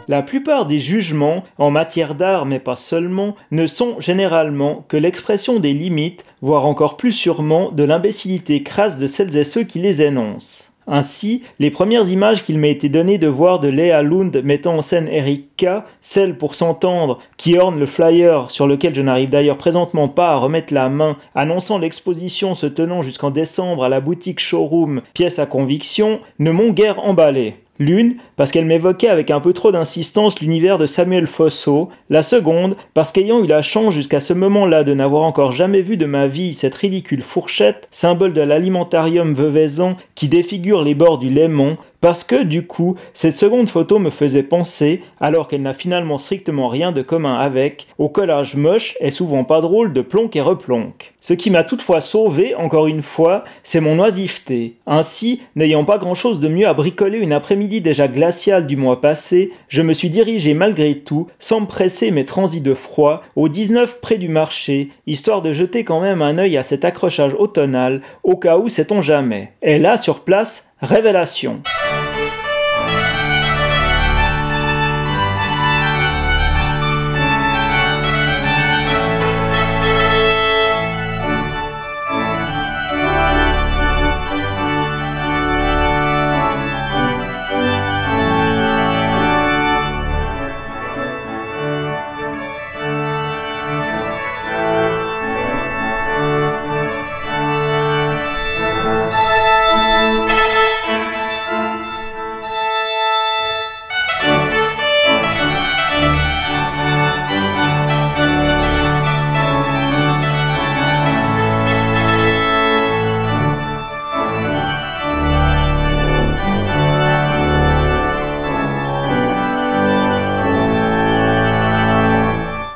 [0.07, 5.59] La plupart des jugements, en matière d'art mais pas seulement, ne sont généralement que l'expression
[5.59, 10.01] des limites, voire encore plus sûrement de l'imbécilité crasse de celles et ceux qui les
[10.01, 10.71] énoncent.
[10.87, 14.81] Ainsi, les premières images qu'il m'a été donné de voir de Léa Lund mettant en
[14.81, 19.57] scène Eric K, celles pour s'entendre, qui ornent le flyer sur lequel je n'arrive d'ailleurs
[19.57, 24.39] présentement pas à remettre la main, annonçant l'exposition se tenant jusqu'en décembre à la boutique
[24.39, 27.55] Showroom, pièce à conviction, ne m'ont guère emballé.
[27.81, 32.75] L'une, parce qu'elle m'évoquait avec un peu trop d'insistance l'univers de Samuel Fosso, la seconde,
[32.93, 36.27] parce qu'ayant eu la chance jusqu'à ce moment-là de n'avoir encore jamais vu de ma
[36.27, 42.23] vie cette ridicule fourchette, symbole de l'alimentarium veuvaisant qui défigure les bords du Léman, parce
[42.23, 46.91] que, du coup, cette seconde photo me faisait penser, alors qu'elle n'a finalement strictement rien
[46.91, 51.13] de commun avec, au collage moche et souvent pas drôle de plonk et replonk.
[51.21, 54.77] Ce qui m'a toutefois sauvé, encore une fois, c'est mon oisiveté.
[54.87, 58.99] Ainsi, n'ayant pas grand chose de mieux à bricoler une après-midi déjà glaciale du mois
[58.99, 63.47] passé, je me suis dirigé malgré tout, sans me presser mes transits de froid, au
[63.47, 68.01] 19 près du marché, histoire de jeter quand même un œil à cet accrochage automnal,
[68.23, 69.51] au cas où sait-on jamais.
[69.61, 71.61] Et là, sur place, révélation.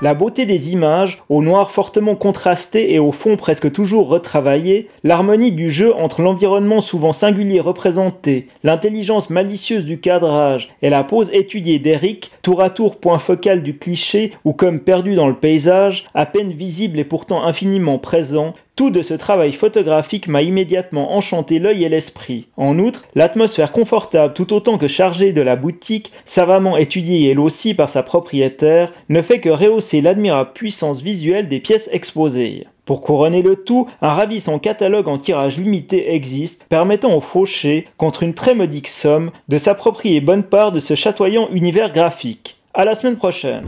[0.02, 5.54] La beauté des images, au noir fortement contrasté et au fond presque toujours retravaillé, l'harmonie
[5.54, 11.80] du jeu entre l'environnement souvent singulier représenté, l'intelligence malicieuse du cadrage et la pose étudiée
[11.80, 16.26] d'Eric, tour à tour point focal du cliché ou comme perdu dans le paysage, à
[16.26, 21.86] peine visible et pourtant infiniment présent, tout de ce travail photographique m'a immédiatement enchanté l'œil
[21.86, 22.48] et l'esprit.
[22.58, 27.74] En outre, l'atmosphère confortable tout autant que chargée de la boutique, savamment étudiée elle aussi
[27.74, 32.68] par sa propriétaire, ne fait que rehausser l'admirable puissance visuelle des pièces exposées.
[32.86, 38.24] Pour couronner le tout, un ravissant catalogue en tirage limité existe, permettant au fauché, contre
[38.24, 42.58] une très modique somme, de s'approprier bonne part de ce chatoyant univers graphique.
[42.74, 43.64] À la semaine prochaine.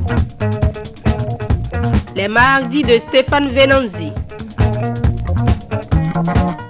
[2.15, 4.11] Les mardis de Stéphane Venanzi.
[6.23, 6.66] Música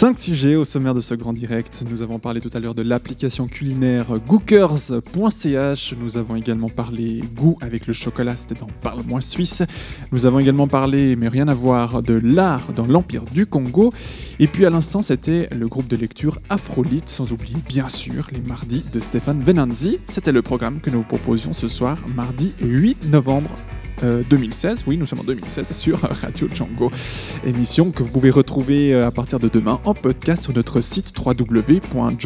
[0.00, 1.84] Cinq sujets au sommaire de ce grand direct.
[1.90, 5.94] Nous avons parlé tout à l'heure de l'application culinaire gookers.ch.
[6.00, 9.62] Nous avons également parlé goût avec le chocolat, c'était dans Parle-moi Suisse.
[10.10, 13.92] Nous avons également parlé, mais rien à voir, de l'art dans l'Empire du Congo.
[14.38, 18.40] Et puis à l'instant, c'était le groupe de lecture Afrolite, sans oublier bien sûr les
[18.40, 19.98] mardis de Stéphane Venanzi.
[20.08, 23.50] C'était le programme que nous vous proposions ce soir, mardi 8 novembre
[24.02, 26.90] euh, 2016, oui, nous sommes en 2016 sur Radio Django.
[27.44, 31.12] Émission que vous pouvez retrouver euh, à partir de demain en podcast sur notre site
[31.16, 32.20] www.django.fm.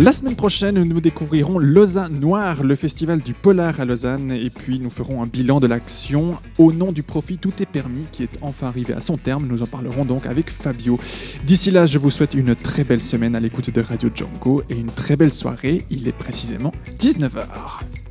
[0.00, 4.78] La semaine prochaine, nous découvrirons Lausanne Noir, le festival du polar à Lausanne, et puis
[4.78, 8.38] nous ferons un bilan de l'action au nom du profit Tout est permis, qui est
[8.40, 9.48] enfin arrivé à son terme.
[9.48, 11.00] Nous en parlerons donc avec Fabio.
[11.44, 14.76] D'ici là, je vous souhaite une très belle semaine à l'écoute de Radio Django et
[14.76, 15.84] une très belle soirée.
[15.90, 18.06] Il est précisément 19h.